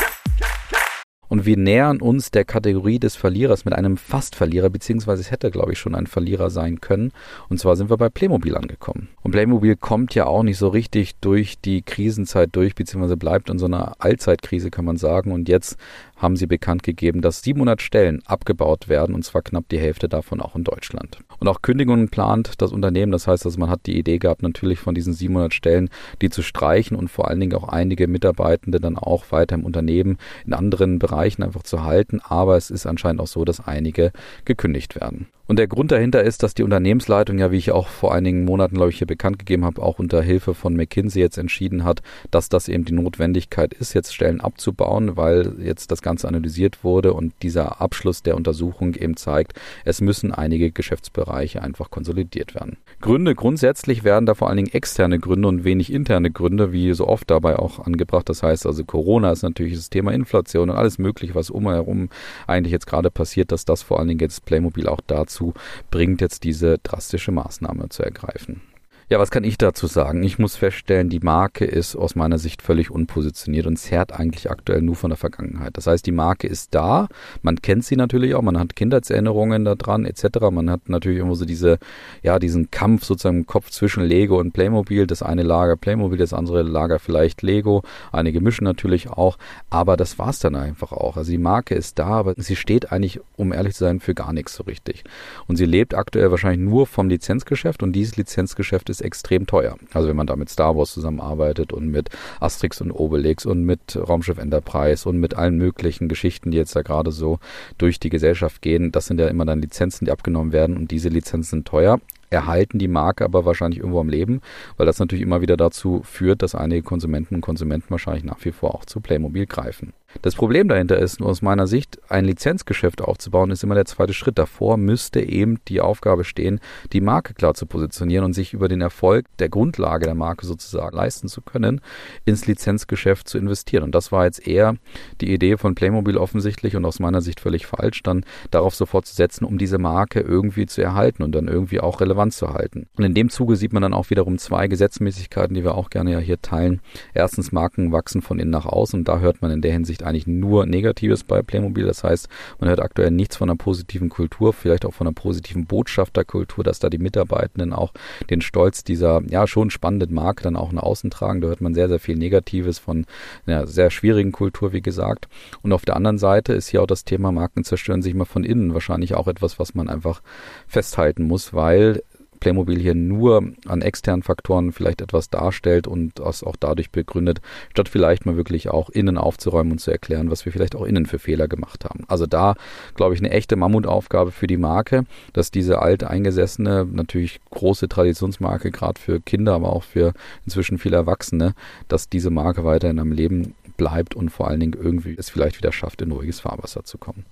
Und 1.29 1.45
wir 1.45 1.57
nähern 1.57 2.01
uns 2.01 2.31
der 2.31 2.45
Kategorie 2.45 2.99
des 2.99 3.15
Verlierers 3.15 3.65
mit 3.65 3.75
einem 3.75 3.97
Fast-Verlierer, 3.97 4.71
beziehungsweise 4.71 5.21
es 5.21 5.31
hätte, 5.31 5.51
glaube 5.51 5.73
ich, 5.73 5.79
schon 5.79 5.95
ein 5.95 6.07
Verlierer 6.07 6.49
sein 6.51 6.81
können. 6.81 7.13
Und 7.49 7.61
zwar 7.61 7.77
sind 7.77 7.91
wir 7.91 7.99
bei 7.99 8.09
Playmobil 8.09 8.57
angekommen. 8.57 9.09
Und 9.23 9.33
Playmobil 9.33 9.77
kommt 9.77 10.15
ja 10.15 10.27
auch 10.27 10.43
nicht 10.43 10.57
so 10.57 10.69
richtig 10.69 11.17
durch 11.21 11.61
die 11.61 11.83
Krisenzeit 11.83 12.51
durch, 12.53 12.75
beziehungsweise 12.75 13.19
bleibt 13.19 13.51
in 13.51 13.59
so 13.59 13.67
einer 13.67 13.97
Allzeitkrise, 13.99 14.71
kann 14.71 14.87
man 14.87 14.97
sagen. 14.97 15.33
Und 15.33 15.49
jetzt 15.49 15.77
haben 16.19 16.37
sie 16.37 16.47
bekannt 16.47 16.83
gegeben, 16.83 17.23
dass 17.23 17.43
700 17.43 17.81
Stellen 17.81 18.23
abgebaut 18.27 18.89
werden, 18.89 19.15
und 19.15 19.25
zwar 19.25 19.43
knapp 19.43 19.69
die 19.69 19.79
Hälfte 19.79 20.09
davon 20.09 20.41
auch 20.41 20.55
in 20.55 20.65
Deutschland. 20.65 21.19
Und 21.39 21.49
auch 21.49 21.63
Kündigungen 21.63 22.09
plant 22.09 22.61
das 22.61 22.73
Unternehmen. 22.73 23.13
Das 23.13 23.27
heißt, 23.27 23.47
also 23.47 23.59
man 23.59 23.71
hat 23.71 23.87
die 23.87 23.99
Idee 23.99 24.19
gehabt, 24.19 24.43
natürlich 24.43 24.79
von 24.79 24.95
diesen 24.95 25.13
700 25.13 25.55
Stellen 25.55 25.89
die 26.21 26.31
zu 26.31 26.43
streichen 26.43 26.97
und 26.97 27.09
vor 27.09 27.29
allen 27.29 27.41
Dingen 27.41 27.55
auch 27.55 27.69
einige 27.69 28.09
Mitarbeitende 28.09 28.81
dann 28.81 28.97
auch 28.97 29.31
weiter 29.31 29.55
im 29.55 29.65
Unternehmen 29.65 30.19
in 30.45 30.53
anderen 30.53 30.99
Bereichen 30.99 31.43
einfach 31.43 31.63
zu 31.63 31.85
halten. 31.85 32.21
Aber 32.23 32.57
es 32.57 32.71
ist 32.71 32.87
anscheinend 32.87 33.21
auch 33.21 33.27
so, 33.27 33.45
dass 33.45 33.67
einige 33.67 34.13
gekündigt 34.45 34.97
werden. 35.01 35.29
Und 35.49 35.59
der 35.59 35.67
Grund 35.67 35.91
dahinter 35.93 36.23
ist, 36.23 36.43
dass 36.43 36.53
die 36.53 36.63
Unternehmensleitung 36.63 37.39
ja, 37.39 37.51
wie 37.51 37.57
ich 37.57 37.73
auch 37.73 37.89
vor 37.89 38.15
einigen 38.15 38.45
Monaten, 38.45 38.75
glaube 38.75 38.91
ich, 38.91 38.99
hier 38.99 39.07
bekannt 39.07 39.39
gegeben 39.39 39.65
habe, 39.65 39.81
auch 39.81 39.99
unter 39.99 40.21
Hilfe 40.21 40.53
von 40.53 40.77
McKinsey 40.77 41.23
jetzt 41.23 41.39
entschieden 41.39 41.85
hat, 41.85 42.03
dass 42.31 42.51
das 42.51 42.69
eben 42.69 42.85
die 42.85 42.93
Notwendigkeit 42.93 43.73
ist, 43.73 43.95
jetzt 43.95 44.15
Stellen 44.15 44.43
abzubauen, 44.43 45.17
weil 45.17 45.55
jetzt 45.59 45.91
das 45.91 46.03
Ganze 46.03 46.29
analysiert 46.29 46.85
wurde 46.85 47.15
und 47.15 47.33
dieser 47.41 47.81
Abschluss 47.81 48.23
der 48.23 48.37
Untersuchung 48.37 48.95
eben 48.95 49.17
zeigt, 49.17 49.59
es 49.87 50.03
müssen 50.03 50.35
einige 50.35 50.71
Geschäftsbereiche 50.71 51.63
einfach 51.63 51.91
konsolidiert 51.91 52.55
werden. 52.55 52.77
Gründe 53.01 53.35
grundsätzlich 53.35 54.05
werden 54.05 54.27
da 54.27 54.35
vor 54.35 54.49
allen 54.49 54.59
Dingen 54.59 54.75
externe 54.75 55.19
Gründe 55.19 55.49
und 55.49 55.65
wenig 55.65 55.91
interne 55.91 56.31
Gründe, 56.31 56.73
wie 56.73 56.93
so 56.93 57.09
oft 57.09 57.31
dabei 57.31 57.59
auch 57.59 57.79
angebracht. 57.79 58.29
Das 58.29 58.43
heißt 58.43 58.67
also 58.67 58.85
Corona 58.85 59.33
ist 59.33 59.45
natürlich 59.45 59.77
das 59.77 59.89
Thema 59.89 60.13
Inflation 60.13 60.69
und 60.69 60.77
alles 60.77 60.99
mögliche, 60.99 61.35
was 61.35 61.49
umherum 61.49 62.11
eigentlich 62.47 62.73
jetzt 62.73 62.87
gerade 62.87 63.11
passiert, 63.11 63.51
dass 63.51 63.65
das 63.65 63.83
vor 63.83 63.99
allen 63.99 64.09
Dingen 64.09 64.21
jetzt 64.21 64.45
Playmobil 64.45 64.87
auch 64.89 65.01
dazu 65.07 65.38
dazu 65.39 65.55
bringt, 65.91 66.21
jetzt 66.21 66.45
diese 66.45 66.79
drastische 66.79 67.33
Maßnahme 67.33 67.89
zu 67.89 68.03
ergreifen. 68.03 68.63
Ja, 69.11 69.19
was 69.19 69.31
kann 69.31 69.43
ich 69.43 69.57
dazu 69.57 69.87
sagen? 69.87 70.23
Ich 70.23 70.39
muss 70.39 70.57
feststellen, 70.57 71.09
die 71.09 71.21
Marke 71.21 71.65
ist 71.65 71.97
aus 71.97 72.15
meiner 72.15 72.37
Sicht 72.37 72.61
völlig 72.61 72.91
unpositioniert 72.91 73.67
und 73.67 73.79
zerrt 73.79 74.13
eigentlich 74.13 74.51
aktuell 74.51 74.83
nur 74.83 74.97
von 74.97 75.09
der 75.09 75.17
Vergangenheit. 75.17 75.79
Das 75.79 75.87
heißt, 75.87 76.05
die 76.05 76.13
Marke 76.13 76.47
ist 76.47 76.75
da, 76.75 77.09
man 77.41 77.63
kennt 77.63 77.87
sie 77.87 77.97
natürlich 77.97 78.35
auch, 78.35 78.43
man 78.43 78.59
hat 78.59 78.77
Kindheitserinnerungen 78.77 79.65
daran 79.65 80.05
etc. 80.05 80.51
Man 80.51 80.69
hat 80.69 80.91
natürlich 80.91 81.19
irgendwo 81.19 81.37
so 81.37 81.47
diese, 81.47 81.79
ja, 82.23 82.39
diesen 82.39 82.71
Kampf 82.71 83.07
sozusagen 83.07 83.39
im 83.39 83.47
Kopf 83.47 83.71
zwischen 83.71 84.05
Lego 84.05 84.39
und 84.39 84.53
Playmobil. 84.53 85.07
Das 85.07 85.23
eine 85.23 85.43
Lager 85.43 85.77
Playmobil, 85.77 86.19
das 86.19 86.35
andere 86.35 86.63
Lager 86.63 86.99
vielleicht 86.99 87.41
Lego. 87.41 87.85
Einige 88.13 88.43
mischen 88.43 88.65
natürlich 88.65 89.09
auch, 89.09 89.39
aber 89.71 89.97
das 89.97 90.19
war's 90.19 90.39
dann 90.39 90.55
einfach 90.55 90.93
auch. 90.93 91.17
Also 91.17 91.31
die 91.31 91.39
Marke 91.39 91.75
ist 91.75 91.99
da, 91.99 92.09
aber 92.09 92.35
sie 92.37 92.57
steht 92.57 92.93
eigentlich, 92.93 93.21
um 93.37 93.55
ehrlich 93.55 93.73
zu 93.73 93.85
sein, 93.85 94.01
für 94.01 94.15
gar 94.15 94.35
nichts 94.35 94.55
so 94.55 94.65
richtig. 94.65 95.05
Und 95.47 95.57
sie 95.57 95.65
lebt 95.65 95.95
aktuell 95.95 96.31
wahrscheinlich 96.31 96.61
nur 96.61 96.87
vom 96.87 97.09
Lizenzgeschäft 97.09 97.83
und 97.83 97.93
dieses 97.93 98.19
Lizenzgeschäft 98.19 98.91
ist 98.91 98.98
ist 99.01 99.05
extrem 99.05 99.47
teuer. 99.47 99.77
Also 99.93 100.09
wenn 100.09 100.17
man 100.17 100.27
da 100.27 100.37
mit 100.37 100.49
Star 100.49 100.77
Wars 100.77 100.93
zusammenarbeitet 100.93 101.73
und 101.73 101.89
mit 101.89 102.11
Asterix 102.41 102.81
und 102.81 102.91
Obelix 102.91 103.47
und 103.47 103.65
mit 103.65 103.97
Raumschiff 103.97 104.39
Enterprise 104.39 105.09
und 105.09 105.19
mit 105.19 105.35
allen 105.35 105.57
möglichen 105.57 106.09
Geschichten, 106.09 106.51
die 106.51 106.59
jetzt 106.59 106.75
da 106.75 106.83
gerade 106.83 107.13
so 107.13 107.39
durch 107.79 108.01
die 108.01 108.11
Gesellschaft 108.11 108.63
gehen, 108.63 108.93
das 108.93 109.07
sind 109.07 109.21
ja 109.21 109.29
immer 109.29 109.45
dann 109.45 109.61
Lizenzen, 109.61 110.05
die 110.07 110.11
abgenommen 110.11 110.53
werden 110.53 110.77
und 110.77 110.91
diese 110.91 111.09
Lizenzen 111.09 111.51
sind 111.51 111.69
teuer. 111.69 112.01
erhalten 112.31 112.79
die 112.79 112.89
Marke 112.89 113.25
aber 113.25 113.47
wahrscheinlich 113.47 113.79
irgendwo 113.79 114.01
am 114.01 114.09
Leben, 114.09 114.43
weil 114.77 114.87
das 114.87 114.99
natürlich 114.99 115.23
immer 115.23 115.41
wieder 115.41 115.57
dazu 115.57 116.03
führt, 116.05 116.43
dass 116.43 116.55
einige 116.55 116.83
Konsumenten 116.83 117.37
und 117.37 117.41
Konsumenten 117.41 117.91
wahrscheinlich 117.91 118.25
nach 118.25 118.45
wie 118.45 118.53
vor 118.53 118.75
auch 118.75 118.85
zu 118.85 119.01
Playmobil 119.01 119.47
greifen. 119.47 119.95
Das 120.23 120.35
Problem 120.35 120.69
dahinter 120.69 120.99
ist, 120.99 121.21
nur 121.21 121.29
aus 121.29 121.43
meiner 121.43 121.67
Sicht, 121.67 121.99
ein 122.09 122.25
Lizenzgeschäft 122.25 123.03
aufzubauen, 123.03 123.51
ist 123.51 123.63
immer 123.63 123.75
der 123.75 123.85
zweite 123.85 124.15
Schritt. 124.15 124.39
Davor 124.39 124.79
müsste 124.79 125.21
eben 125.21 125.59
die 125.69 125.83
Aufgabe 125.83 126.25
stehen, 126.25 126.61
die 126.95 127.03
Marke 127.03 127.35
klar 127.35 127.53
zu 127.53 127.67
positionieren 127.67 128.25
und 128.25 128.33
sich 128.33 128.55
über 128.55 128.69
den 128.69 128.81
Erfolg 128.81 129.27
der 129.39 129.51
Grundlage 129.51 130.07
der 130.07 130.15
Marke 130.15 130.47
sozusagen 130.47 130.97
leisten 130.97 131.29
zu 131.29 131.43
können, 131.43 131.83
ins 132.25 132.47
Lizenzgeschäft 132.47 133.29
zu 133.29 133.37
investieren. 133.37 133.85
Und 133.85 133.95
das 133.95 134.11
war 134.11 134.25
jetzt 134.25 134.47
eher 134.47 134.77
die 135.21 135.33
Idee 135.33 135.59
von 135.59 135.75
Playmobil 135.75 136.17
offensichtlich 136.17 136.75
und 136.75 136.87
aus 136.87 137.01
meiner 137.01 137.21
Sicht 137.21 137.41
völlig 137.41 137.67
falsch, 137.67 138.03
dann 138.03 138.25
darauf 138.51 138.75
sofort 138.75 139.05
zu 139.05 139.15
setzen, 139.15 139.45
um 139.45 139.59
diese 139.59 139.77
Marke 139.77 140.21
irgendwie 140.21 140.65
zu 140.65 140.81
erhalten 140.81 141.23
und 141.23 141.33
dann 141.33 141.49
irgendwie 141.49 141.81
auch 141.81 142.01
relevant 142.01 142.33
zu 142.33 142.55
halten. 142.55 142.89
Und 142.97 143.05
in 143.05 143.13
dem 143.13 143.29
Zuge 143.29 143.57
sieht 143.57 143.75
man 143.75 143.83
dann 143.83 143.93
auch 143.93 144.09
wiederum 144.09 144.39
zwei 144.39 144.69
Gesetzmäßigkeiten, 144.69 145.55
die 145.55 145.65
wir 145.65 145.75
auch 145.75 145.91
gerne 145.91 146.13
ja 146.13 146.19
hier 146.19 146.41
teilen. 146.41 146.81
Erstens, 147.13 147.53
Marken 147.53 147.93
wachsen 147.93 148.23
von 148.23 148.39
innen 148.39 148.51
nach 148.51 148.67
außen 148.67 149.01
und 149.01 149.09
da 149.09 149.19
hört 149.19 149.43
man 149.43 149.51
in 149.51 149.61
der 149.61 149.73
Hinsicht 149.73 149.98
eigentlich 150.03 150.27
nur 150.27 150.67
Negatives 150.67 151.25
bei 151.25 151.43
Playmobil. 151.43 151.87
Das 151.87 152.05
heißt, 152.05 152.29
man 152.59 152.69
hört 152.69 152.81
aktuell 152.81 153.11
nichts 153.11 153.37
von 153.37 153.49
einer 153.49 153.57
positiven 153.57 154.09
Kultur, 154.09 154.53
vielleicht 154.53 154.85
auch 154.85 154.95
von 154.95 155.07
einer 155.07 155.15
positiven 155.15 155.67
Botschafterkultur, 155.67 156.65
dass 156.65 156.79
da 156.79 156.91
die 156.91 156.99
Mitarbeitenden 156.99 157.73
auch 157.73 157.93
den 158.31 158.41
Stolz 158.41 158.85
dieser 158.85 159.23
ja 159.29 159.47
schon 159.47 159.71
spannenden 159.71 160.15
Marke 160.15 160.43
dann 160.43 160.57
auch 160.57 160.73
nach 160.73 160.83
außen 160.83 161.11
tragen. 161.11 161.41
Da 161.41 161.49
hört 161.49 161.61
man 161.61 161.75
sehr, 161.75 161.89
sehr 161.89 162.01
viel 162.01 162.17
Negatives 162.17 162.79
von 162.79 163.07
einer 163.47 163.67
sehr 163.67 163.91
schwierigen 163.91 164.33
Kultur, 164.33 164.73
wie 164.73 164.83
gesagt. 164.83 165.29
Und 165.63 165.73
auf 165.73 165.85
der 165.85 165.97
anderen 165.97 166.19
Seite 166.19 166.53
ist 166.53 166.69
hier 166.69 166.83
auch 166.83 166.87
das 166.87 167.05
Thema 167.05 167.33
Marken 167.33 167.65
zerstören 167.65 168.03
sich 168.03 168.15
mal 168.15 168.25
von 168.25 168.45
innen 168.45 168.75
wahrscheinlich 168.75 169.15
auch 169.15 169.29
etwas, 169.29 169.59
was 169.59 169.75
man 169.75 169.89
einfach 169.89 170.23
festhalten 170.67 171.25
muss, 171.25 171.53
weil 171.53 172.03
Playmobil 172.41 172.79
hier 172.79 172.95
nur 172.95 173.53
an 173.67 173.83
externen 173.83 174.23
Faktoren 174.23 174.73
vielleicht 174.73 175.01
etwas 175.01 175.31
darstellt 175.31 175.87
und 175.87 176.19
das 176.19 176.43
auch 176.43 176.57
dadurch 176.57 176.91
begründet, 176.91 177.41
statt 177.71 177.89
vielleicht 177.89 178.27
mal 178.27 178.37
wirklich 178.37 178.69
auch 178.69 178.91
innen 178.91 179.19
aufzuräumen 179.19 179.73
und 179.73 179.79
zu 179.79 179.91
erklären, 179.91 180.31
was 180.31 180.45
wir 180.45 180.53
vielleicht 180.53 180.77
auch 180.77 180.85
innen 180.85 181.07
für 181.07 181.19
Fehler 181.19 181.49
gemacht 181.49 181.85
haben. 181.85 182.05
Also 182.09 182.27
da, 182.27 182.55
glaube 182.95 183.15
ich, 183.15 183.21
eine 183.21 183.31
echte 183.31 183.57
Mammutaufgabe 183.57 184.31
für 184.31 184.47
die 184.47 184.57
Marke, 184.57 185.05
dass 185.33 185.51
diese 185.51 185.81
alte 185.81 186.11
eingesessene, 186.11 186.87
natürlich 186.91 187.41
große 187.51 187.89
Traditionsmarke, 187.89 188.71
gerade 188.71 189.01
für 189.01 189.21
Kinder, 189.21 189.55
aber 189.55 189.73
auch 189.73 189.83
für 189.83 190.13
inzwischen 190.45 190.79
viele 190.79 190.97
Erwachsene, 190.97 191.55
dass 191.89 192.09
diese 192.09 192.31
Marke 192.31 192.65
weiterhin 192.65 192.99
am 192.99 193.13
Leben 193.13 193.55
bleibt 193.77 194.15
und 194.15 194.29
vor 194.29 194.49
allen 194.49 194.61
Dingen 194.61 194.75
irgendwie 194.75 195.15
es 195.17 195.31
vielleicht 195.31 195.59
wieder 195.59 195.73
schafft, 195.73 196.03
in 196.03 196.13
ruhiges 196.13 196.41
Fahrwasser 196.41 196.85
zu 196.85 196.99
kommen. 196.99 197.25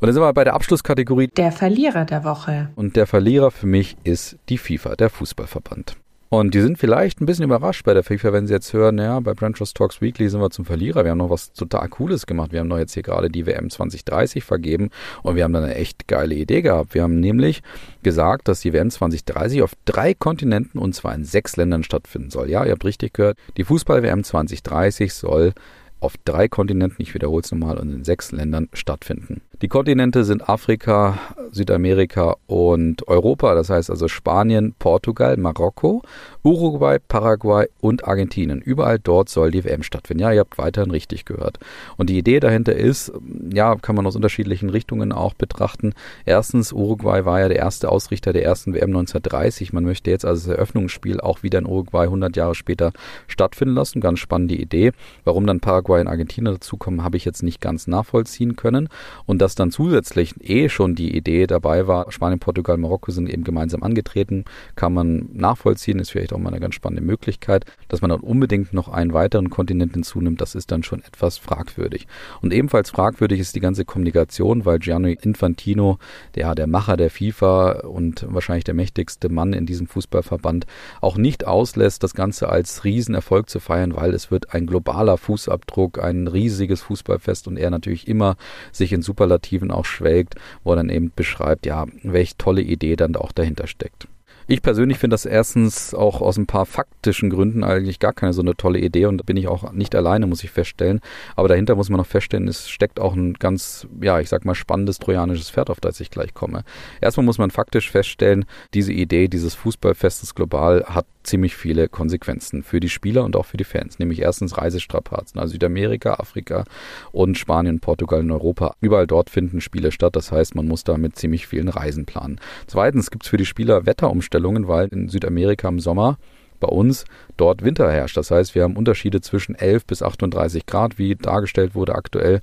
Und 0.00 0.06
dann 0.06 0.14
sind 0.14 0.22
wir 0.22 0.32
bei 0.32 0.44
der 0.44 0.54
Abschlusskategorie. 0.54 1.28
Der 1.28 1.52
Verlierer 1.52 2.06
der 2.06 2.24
Woche. 2.24 2.70
Und 2.74 2.96
der 2.96 3.06
Verlierer 3.06 3.50
für 3.50 3.66
mich 3.66 3.98
ist 4.02 4.38
die 4.48 4.56
FIFA, 4.56 4.96
der 4.96 5.10
Fußballverband. 5.10 5.96
Und 6.30 6.54
die 6.54 6.60
sind 6.62 6.78
vielleicht 6.78 7.20
ein 7.20 7.26
bisschen 7.26 7.44
überrascht 7.44 7.84
bei 7.84 7.92
der 7.92 8.02
FIFA, 8.02 8.32
wenn 8.32 8.46
sie 8.46 8.54
jetzt 8.54 8.72
hören, 8.72 8.96
ja, 8.96 9.20
bei 9.20 9.34
Branchos 9.34 9.74
Talks 9.74 10.00
Weekly 10.00 10.30
sind 10.30 10.40
wir 10.40 10.48
zum 10.48 10.64
Verlierer. 10.64 11.04
Wir 11.04 11.10
haben 11.10 11.18
noch 11.18 11.28
was 11.28 11.52
total 11.52 11.88
Cooles 11.88 12.24
gemacht. 12.24 12.52
Wir 12.52 12.60
haben 12.60 12.70
doch 12.70 12.78
jetzt 12.78 12.94
hier 12.94 13.02
gerade 13.02 13.28
die 13.28 13.44
WM 13.44 13.68
2030 13.68 14.42
vergeben 14.42 14.90
und 15.22 15.36
wir 15.36 15.44
haben 15.44 15.52
da 15.52 15.62
eine 15.62 15.74
echt 15.74 16.08
geile 16.08 16.34
Idee 16.36 16.62
gehabt. 16.62 16.94
Wir 16.94 17.02
haben 17.02 17.20
nämlich 17.20 17.62
gesagt, 18.02 18.48
dass 18.48 18.60
die 18.60 18.72
WM 18.72 18.90
2030 18.90 19.60
auf 19.62 19.72
drei 19.84 20.14
Kontinenten 20.14 20.80
und 20.80 20.94
zwar 20.94 21.14
in 21.14 21.24
sechs 21.24 21.56
Ländern 21.56 21.82
stattfinden 21.82 22.30
soll. 22.30 22.48
Ja, 22.48 22.64
ihr 22.64 22.72
habt 22.72 22.84
richtig 22.84 23.12
gehört. 23.12 23.36
Die 23.56 23.64
Fußball-WM 23.64 24.24
2030 24.24 25.12
soll 25.12 25.52
auf 25.98 26.14
drei 26.24 26.48
Kontinenten, 26.48 27.02
ich 27.02 27.12
wiederhole 27.12 27.42
es 27.42 27.52
nochmal, 27.52 27.76
und 27.76 27.92
in 27.92 28.04
sechs 28.04 28.32
Ländern 28.32 28.68
stattfinden. 28.72 29.42
Die 29.62 29.68
Kontinente 29.68 30.24
sind 30.24 30.48
Afrika, 30.48 31.18
Südamerika 31.52 32.36
und 32.46 33.06
Europa, 33.08 33.54
das 33.54 33.68
heißt 33.68 33.90
also 33.90 34.08
Spanien, 34.08 34.74
Portugal, 34.78 35.36
Marokko, 35.36 36.00
Uruguay, 36.42 36.98
Paraguay 36.98 37.66
und 37.78 38.06
Argentinien. 38.06 38.62
Überall 38.62 38.98
dort 38.98 39.28
soll 39.28 39.50
die 39.50 39.62
WM 39.62 39.82
stattfinden. 39.82 40.22
Ja, 40.22 40.32
ihr 40.32 40.40
habt 40.40 40.56
weiterhin 40.56 40.90
richtig 40.90 41.26
gehört. 41.26 41.58
Und 41.98 42.08
die 42.08 42.16
Idee 42.16 42.40
dahinter 42.40 42.74
ist, 42.74 43.12
ja, 43.52 43.74
kann 43.74 43.96
man 43.96 44.06
aus 44.06 44.16
unterschiedlichen 44.16 44.70
Richtungen 44.70 45.12
auch 45.12 45.34
betrachten. 45.34 45.92
Erstens, 46.24 46.72
Uruguay 46.72 47.26
war 47.26 47.40
ja 47.40 47.48
der 47.48 47.58
erste 47.58 47.90
Ausrichter 47.90 48.32
der 48.32 48.44
ersten 48.44 48.72
WM 48.72 48.88
1930. 48.88 49.74
Man 49.74 49.84
möchte 49.84 50.10
jetzt 50.10 50.24
also 50.24 50.48
das 50.48 50.56
Eröffnungsspiel 50.56 51.20
auch 51.20 51.42
wieder 51.42 51.58
in 51.58 51.66
Uruguay 51.66 52.04
100 52.04 52.34
Jahre 52.34 52.54
später 52.54 52.92
stattfinden 53.26 53.74
lassen. 53.74 54.00
Ganz 54.00 54.20
spannende 54.20 54.54
Idee. 54.54 54.92
Warum 55.24 55.46
dann 55.46 55.60
Paraguay 55.60 56.00
und 56.00 56.08
Argentinien 56.08 56.54
dazukommen, 56.54 57.04
habe 57.04 57.18
ich 57.18 57.26
jetzt 57.26 57.42
nicht 57.42 57.60
ganz 57.60 57.86
nachvollziehen 57.86 58.56
können. 58.56 58.88
Und 59.26 59.42
das 59.42 59.49
dass 59.50 59.56
dann 59.56 59.72
zusätzlich 59.72 60.34
eh 60.48 60.68
schon 60.68 60.94
die 60.94 61.16
Idee 61.16 61.48
dabei 61.48 61.88
war, 61.88 62.12
Spanien, 62.12 62.38
Portugal, 62.38 62.76
Marokko 62.76 63.10
sind 63.10 63.28
eben 63.28 63.42
gemeinsam 63.42 63.82
angetreten, 63.82 64.44
kann 64.76 64.94
man 64.94 65.28
nachvollziehen, 65.32 65.98
ist 65.98 66.12
vielleicht 66.12 66.32
auch 66.32 66.38
mal 66.38 66.50
eine 66.50 66.60
ganz 66.60 66.76
spannende 66.76 67.02
Möglichkeit. 67.02 67.64
Dass 67.88 68.00
man 68.00 68.10
dann 68.10 68.20
unbedingt 68.20 68.72
noch 68.72 68.86
einen 68.86 69.12
weiteren 69.12 69.50
Kontinent 69.50 69.94
hinzunimmt, 69.94 70.40
das 70.40 70.54
ist 70.54 70.70
dann 70.70 70.84
schon 70.84 71.02
etwas 71.02 71.36
fragwürdig. 71.36 72.06
Und 72.42 72.52
ebenfalls 72.52 72.90
fragwürdig 72.90 73.40
ist 73.40 73.56
die 73.56 73.60
ganze 73.60 73.84
Kommunikation, 73.84 74.66
weil 74.66 74.78
Gianni 74.78 75.18
Infantino, 75.20 75.98
der, 76.36 76.54
der 76.54 76.68
Macher 76.68 76.96
der 76.96 77.10
FIFA 77.10 77.80
und 77.88 78.24
wahrscheinlich 78.28 78.62
der 78.62 78.74
mächtigste 78.74 79.30
Mann 79.30 79.52
in 79.52 79.66
diesem 79.66 79.88
Fußballverband, 79.88 80.64
auch 81.00 81.16
nicht 81.16 81.44
auslässt, 81.44 82.04
das 82.04 82.14
Ganze 82.14 82.50
als 82.50 82.84
Riesenerfolg 82.84 83.50
zu 83.50 83.58
feiern, 83.58 83.96
weil 83.96 84.14
es 84.14 84.30
wird 84.30 84.54
ein 84.54 84.68
globaler 84.68 85.16
Fußabdruck, 85.16 85.98
ein 86.00 86.28
riesiges 86.28 86.82
Fußballfest 86.82 87.48
und 87.48 87.56
er 87.56 87.70
natürlich 87.70 88.06
immer 88.06 88.36
sich 88.70 88.92
in 88.92 89.02
Superlativen 89.02 89.39
Superlativen 89.40 89.70
auch 89.70 89.84
schwelgt, 89.84 90.34
wo 90.62 90.72
er 90.72 90.76
dann 90.76 90.88
eben 90.88 91.12
beschreibt, 91.14 91.66
ja, 91.66 91.86
welche 92.02 92.36
tolle 92.36 92.62
Idee 92.62 92.96
dann 92.96 93.16
auch 93.16 93.32
dahinter 93.32 93.66
steckt. 93.66 94.06
Ich 94.52 94.62
persönlich 94.62 94.98
finde 94.98 95.14
das 95.14 95.26
erstens 95.26 95.94
auch 95.94 96.20
aus 96.20 96.36
ein 96.36 96.46
paar 96.46 96.66
faktischen 96.66 97.30
Gründen 97.30 97.62
eigentlich 97.62 98.00
gar 98.00 98.12
keine 98.12 98.32
so 98.32 98.42
eine 98.42 98.56
tolle 98.56 98.80
Idee 98.80 99.06
und 99.06 99.18
da 99.18 99.22
bin 99.22 99.36
ich 99.36 99.46
auch 99.46 99.70
nicht 99.70 99.94
alleine, 99.94 100.26
muss 100.26 100.42
ich 100.42 100.50
feststellen. 100.50 100.98
Aber 101.36 101.46
dahinter 101.46 101.76
muss 101.76 101.88
man 101.88 101.98
noch 101.98 102.06
feststellen, 102.06 102.48
es 102.48 102.68
steckt 102.68 102.98
auch 102.98 103.14
ein 103.14 103.34
ganz, 103.34 103.86
ja, 104.00 104.18
ich 104.18 104.28
sag 104.28 104.44
mal, 104.44 104.56
spannendes 104.56 104.98
trojanisches 104.98 105.50
Pferd, 105.50 105.70
auf 105.70 105.78
das 105.78 106.00
ich 106.00 106.10
gleich 106.10 106.34
komme. 106.34 106.64
Erstmal 107.00 107.24
muss 107.26 107.38
man 107.38 107.52
faktisch 107.52 107.92
feststellen, 107.92 108.44
diese 108.74 108.92
Idee 108.92 109.28
dieses 109.28 109.54
Fußballfestes 109.54 110.34
global 110.34 110.84
hat 110.84 111.06
ziemlich 111.22 111.54
viele 111.54 111.88
Konsequenzen 111.88 112.62
für 112.62 112.80
die 112.80 112.88
Spieler 112.88 113.24
und 113.24 113.36
auch 113.36 113.46
für 113.46 113.56
die 113.56 113.64
Fans. 113.64 113.98
Nämlich 114.00 114.20
erstens 114.20 114.58
Reisestrapazen, 114.58 115.40
also 115.40 115.52
Südamerika, 115.52 116.14
Afrika 116.14 116.64
und 117.12 117.38
Spanien, 117.38 117.78
Portugal 117.78 118.20
und 118.20 118.30
Europa. 118.30 118.74
Überall 118.80 119.06
dort 119.06 119.30
finden 119.30 119.60
Spiele 119.60 119.92
statt. 119.92 120.16
Das 120.16 120.32
heißt, 120.32 120.54
man 120.54 120.66
muss 120.66 120.82
da 120.82 120.96
mit 120.96 121.16
ziemlich 121.16 121.46
vielen 121.46 121.68
Reisen 121.68 122.06
planen. 122.06 122.40
Zweitens 122.66 123.10
gibt 123.10 123.24
es 123.24 123.28
für 123.28 123.36
die 123.36 123.46
Spieler 123.46 123.86
Wetterumstellungen, 123.86 124.39
weil 124.68 124.88
in 124.88 125.08
Südamerika 125.08 125.68
im 125.68 125.80
Sommer 125.80 126.18
bei 126.60 126.68
uns 126.68 127.06
dort 127.36 127.64
Winter 127.64 127.90
herrscht. 127.90 128.16
Das 128.16 128.30
heißt, 128.30 128.54
wir 128.54 128.62
haben 128.62 128.76
Unterschiede 128.76 129.22
zwischen 129.22 129.54
11 129.54 129.86
bis 129.86 130.02
38 130.02 130.66
Grad, 130.66 130.98
wie 130.98 131.16
dargestellt 131.16 131.74
wurde 131.74 131.94
aktuell. 131.94 132.40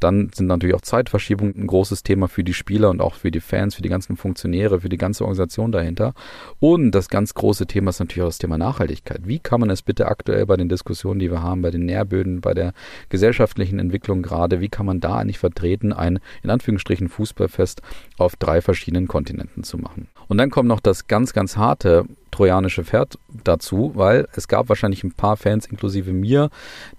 Dann 0.00 0.30
sind 0.34 0.48
natürlich 0.48 0.74
auch 0.74 0.80
Zeitverschiebungen 0.80 1.54
ein 1.56 1.66
großes 1.68 2.02
Thema 2.02 2.28
für 2.28 2.42
die 2.42 2.52
Spieler 2.52 2.90
und 2.90 3.00
auch 3.00 3.14
für 3.14 3.30
die 3.30 3.40
Fans, 3.40 3.76
für 3.76 3.82
die 3.82 3.88
ganzen 3.88 4.16
Funktionäre, 4.16 4.80
für 4.80 4.88
die 4.88 4.96
ganze 4.96 5.24
Organisation 5.24 5.70
dahinter. 5.70 6.14
Und 6.58 6.90
das 6.90 7.08
ganz 7.08 7.32
große 7.34 7.66
Thema 7.66 7.90
ist 7.90 8.00
natürlich 8.00 8.22
auch 8.22 8.28
das 8.28 8.38
Thema 8.38 8.58
Nachhaltigkeit. 8.58 9.20
Wie 9.24 9.38
kann 9.38 9.60
man 9.60 9.70
es 9.70 9.82
bitte 9.82 10.08
aktuell 10.08 10.46
bei 10.46 10.56
den 10.56 10.68
Diskussionen, 10.68 11.20
die 11.20 11.30
wir 11.30 11.42
haben, 11.42 11.62
bei 11.62 11.70
den 11.70 11.86
Nährböden, 11.86 12.40
bei 12.40 12.54
der 12.54 12.72
gesellschaftlichen 13.08 13.78
Entwicklung 13.78 14.22
gerade, 14.22 14.60
wie 14.60 14.68
kann 14.68 14.86
man 14.86 15.00
da 15.00 15.16
eigentlich 15.16 15.38
vertreten, 15.38 15.92
ein 15.92 16.18
in 16.42 16.50
Anführungsstrichen 16.50 17.08
Fußballfest 17.08 17.82
auf 18.18 18.34
drei 18.36 18.60
verschiedenen 18.60 19.06
Kontinenten 19.06 19.62
zu 19.62 19.78
machen? 19.78 20.08
Und 20.30 20.38
dann 20.38 20.50
kommt 20.50 20.68
noch 20.68 20.78
das 20.78 21.08
ganz, 21.08 21.32
ganz 21.32 21.56
harte 21.56 22.04
trojanische 22.30 22.84
Pferd 22.84 23.18
dazu, 23.42 23.90
weil 23.96 24.28
es 24.36 24.46
gab 24.46 24.68
wahrscheinlich 24.68 25.02
ein 25.02 25.10
paar 25.10 25.36
Fans, 25.36 25.66
inklusive 25.66 26.12
mir, 26.12 26.50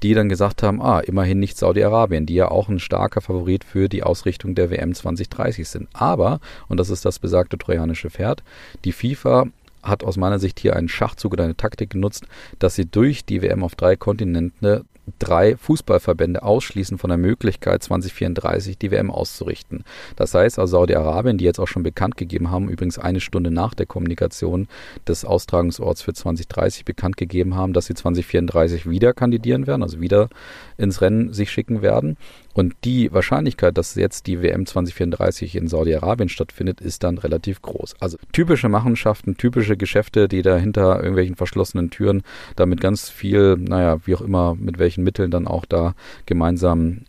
die 0.04 0.14
dann 0.14 0.28
gesagt 0.28 0.62
haben, 0.64 0.82
ah, 0.82 1.00
immerhin 1.00 1.40
nicht 1.40 1.58
Saudi-Arabien, 1.58 2.26
die 2.26 2.36
ja 2.36 2.52
auch 2.52 2.68
ein 2.68 2.80
starker 2.80 3.22
Favorit 3.22 3.64
für 3.64 3.88
die 3.88 4.04
Ausrichtung 4.04 4.54
der 4.54 4.70
WM 4.70 4.94
2030 4.94 5.70
sind. 5.70 5.88
Aber, 5.94 6.42
und 6.68 6.78
das 6.78 6.90
ist 6.90 7.06
das 7.06 7.20
besagte 7.20 7.58
trojanische 7.58 8.10
Pferd, 8.10 8.44
die 8.84 8.92
FIFA 8.92 9.46
hat 9.82 10.04
aus 10.04 10.18
meiner 10.18 10.38
Sicht 10.38 10.60
hier 10.60 10.76
einen 10.76 10.90
Schachzug 10.90 11.32
oder 11.32 11.46
eine 11.46 11.56
Taktik 11.56 11.92
genutzt, 11.92 12.26
dass 12.60 12.76
sie 12.76 12.86
durch 12.86 13.24
die 13.24 13.42
WM 13.42 13.64
auf 13.64 13.76
drei 13.76 13.96
Kontinente 13.96 14.84
drei 15.20 15.56
Fußballverbände 15.58 16.44
ausschließen 16.44 16.98
von 16.98 17.10
der 17.10 17.18
Möglichkeit, 17.18 17.84
2034 17.84 18.78
die 18.78 18.92
WM 18.92 19.12
auszurichten. 19.12 19.84
Das 20.16 20.34
heißt 20.34 20.60
also 20.60 20.78
Saudi-Arabien, 20.78 21.38
die 21.38 21.46
jetzt 21.46 21.60
auch 21.60 21.68
schon 21.68 21.84
bekannt 21.84 22.18
gegeben 22.18 22.52
haben, 22.52 22.70
übrigens 22.70 23.00
eine 23.00 23.20
Stunde 23.20 23.52
nach 23.52 23.74
der 23.74 23.86
Kommunikation 23.86 24.68
des 25.08 25.26
Austragungsorts 25.26 26.02
für 26.02 26.14
2030 26.14 26.86
bekannt 26.86 27.18
gegeben 27.18 27.56
haben, 27.56 27.74
dass 27.74 27.88
sie 27.88 27.94
2034 27.94 28.90
wieder 28.90 29.14
kandidieren 29.14 29.68
werden, 29.68 29.84
also 29.84 30.02
wieder 30.02 30.30
ins 30.78 31.02
Rennen 31.02 31.34
sich 31.34 31.52
schicken 31.52 31.82
werden. 31.82 32.18
Und 32.54 32.76
die 32.84 33.12
Wahrscheinlichkeit, 33.14 33.78
dass 33.78 33.96
jetzt 33.96 34.28
die 34.28 34.42
WM 34.42 34.66
2034 34.66 35.56
in 35.56 35.68
Saudi-Arabien 35.68 36.30
stattfindet, 36.30 36.82
ist 36.82 37.04
dann 37.04 37.18
relativ 37.18 37.62
groß. 37.62 37.96
Also 38.00 38.18
typische 38.32 38.70
Machenschaften, 38.70 39.38
typische 39.38 39.78
Geschäfte, 39.78 40.28
die 40.28 40.42
da 40.42 40.58
hinter 40.58 40.98
irgendwelchen 40.98 41.36
verschlossenen 41.36 41.90
Türen 41.90 42.24
damit 42.56 42.82
ganz 42.82 43.10
viel, 43.10 43.56
naja, 43.58 44.00
wie 44.06 44.16
auch 44.16 44.22
immer, 44.22 44.56
mit 44.56 44.80
welchen 44.80 45.04
Mitteln 45.04 45.32
dann 45.32 45.48
auch 45.48 45.66
da 45.66 45.96
gemeinsam 46.26 47.02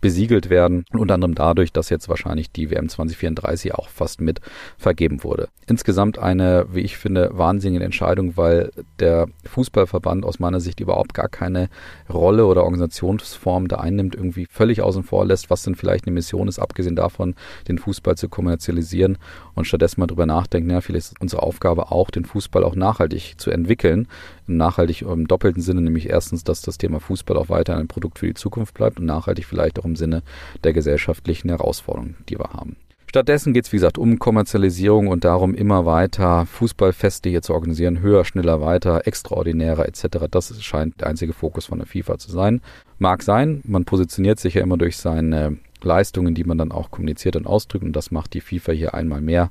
besiegelt 0.00 0.50
werden. 0.50 0.84
Unter 0.92 1.14
anderem 1.14 1.34
dadurch, 1.34 1.72
dass 1.72 1.90
jetzt 1.90 2.08
wahrscheinlich 2.08 2.50
die 2.50 2.70
WM 2.70 2.88
2034 2.88 3.74
auch 3.74 3.88
fast 3.88 4.20
mit 4.20 4.40
vergeben 4.78 5.22
wurde. 5.24 5.48
Insgesamt 5.66 6.18
eine, 6.18 6.66
wie 6.72 6.80
ich 6.80 6.96
finde, 6.96 7.30
wahnsinnige 7.32 7.84
Entscheidung, 7.84 8.36
weil 8.36 8.70
der 8.98 9.28
Fußballverband 9.46 10.24
aus 10.24 10.38
meiner 10.38 10.60
Sicht 10.60 10.80
überhaupt 10.80 11.14
gar 11.14 11.28
keine 11.28 11.68
Rolle 12.08 12.46
oder 12.46 12.64
Organisationsform 12.64 13.68
da 13.68 13.76
einnimmt, 13.76 14.14
irgendwie 14.14 14.46
völlig 14.50 14.82
außen 14.82 15.02
vor 15.02 15.24
lässt, 15.24 15.50
was 15.50 15.62
denn 15.62 15.74
vielleicht 15.74 16.06
eine 16.06 16.14
Mission 16.14 16.48
ist, 16.48 16.58
abgesehen 16.58 16.96
davon, 16.96 17.34
den 17.68 17.78
Fußball 17.78 18.16
zu 18.16 18.28
kommerzialisieren 18.28 19.18
und 19.54 19.66
stattdessen 19.66 20.00
mal 20.00 20.06
drüber 20.06 20.26
nachdenken, 20.26 20.70
ja, 20.70 20.80
vielleicht 20.80 21.12
ist 21.12 21.20
unsere 21.20 21.42
Aufgabe 21.42 21.90
auch, 21.92 22.10
den 22.10 22.24
Fußball 22.24 22.64
auch 22.64 22.74
nachhaltig 22.74 23.34
zu 23.38 23.50
entwickeln. 23.50 24.08
Nachhaltig 24.56 25.02
im 25.02 25.26
doppelten 25.26 25.62
Sinne, 25.62 25.80
nämlich 25.80 26.08
erstens, 26.08 26.44
dass 26.44 26.62
das 26.62 26.78
Thema 26.78 27.00
Fußball 27.00 27.36
auch 27.36 27.48
weiter 27.48 27.76
ein 27.76 27.88
Produkt 27.88 28.18
für 28.18 28.26
die 28.26 28.34
Zukunft 28.34 28.74
bleibt 28.74 28.98
und 29.00 29.06
nachhaltig 29.06 29.46
vielleicht 29.46 29.78
auch 29.78 29.84
im 29.84 29.96
Sinne 29.96 30.22
der 30.64 30.72
gesellschaftlichen 30.72 31.48
Herausforderungen, 31.48 32.16
die 32.28 32.38
wir 32.38 32.50
haben. 32.52 32.76
Stattdessen 33.10 33.52
geht 33.52 33.64
es, 33.64 33.72
wie 33.72 33.76
gesagt, 33.76 33.98
um 33.98 34.20
Kommerzialisierung 34.20 35.08
und 35.08 35.24
darum, 35.24 35.52
immer 35.52 35.84
weiter 35.84 36.46
Fußballfeste 36.46 37.28
hier 37.28 37.42
zu 37.42 37.54
organisieren, 37.54 37.98
höher, 37.98 38.24
schneller, 38.24 38.60
weiter, 38.60 39.04
extraordinärer 39.04 39.88
etc. 39.88 40.26
Das 40.30 40.62
scheint 40.62 41.00
der 41.00 41.08
einzige 41.08 41.32
Fokus 41.32 41.66
von 41.66 41.78
der 41.78 41.88
FIFA 41.88 42.18
zu 42.18 42.30
sein. 42.30 42.60
Mag 43.00 43.24
sein, 43.24 43.62
man 43.64 43.84
positioniert 43.84 44.38
sich 44.38 44.54
ja 44.54 44.62
immer 44.62 44.76
durch 44.76 44.96
seine 44.96 45.56
Leistungen, 45.82 46.36
die 46.36 46.44
man 46.44 46.56
dann 46.56 46.70
auch 46.70 46.92
kommuniziert 46.92 47.34
und 47.34 47.48
ausdrückt 47.48 47.84
und 47.84 47.94
das 47.94 48.12
macht 48.12 48.32
die 48.32 48.40
FIFA 48.40 48.70
hier 48.70 48.94
einmal 48.94 49.20
mehr. 49.20 49.50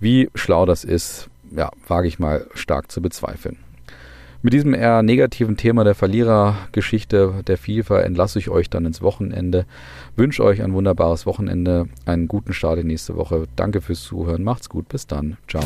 Wie 0.00 0.28
schlau 0.34 0.66
das 0.66 0.82
ist, 0.82 1.28
ja, 1.54 1.70
wage 1.86 2.08
ich 2.08 2.18
mal 2.18 2.48
stark 2.54 2.90
zu 2.90 3.00
bezweifeln. 3.00 3.58
Mit 4.46 4.52
diesem 4.52 4.74
eher 4.74 5.02
negativen 5.02 5.56
Thema 5.56 5.82
der 5.82 5.96
Verlierergeschichte 5.96 7.42
der 7.48 7.58
FIFA 7.58 8.02
entlasse 8.02 8.38
ich 8.38 8.48
euch 8.48 8.70
dann 8.70 8.86
ins 8.86 9.02
Wochenende. 9.02 9.66
Wünsche 10.14 10.44
euch 10.44 10.62
ein 10.62 10.72
wunderbares 10.72 11.26
Wochenende, 11.26 11.88
einen 12.04 12.28
guten 12.28 12.52
Start 12.52 12.78
in 12.78 12.86
nächste 12.86 13.16
Woche. 13.16 13.48
Danke 13.56 13.80
fürs 13.80 14.04
Zuhören. 14.04 14.44
Macht's 14.44 14.68
gut. 14.68 14.88
Bis 14.88 15.08
dann. 15.08 15.36
Ciao. 15.48 15.64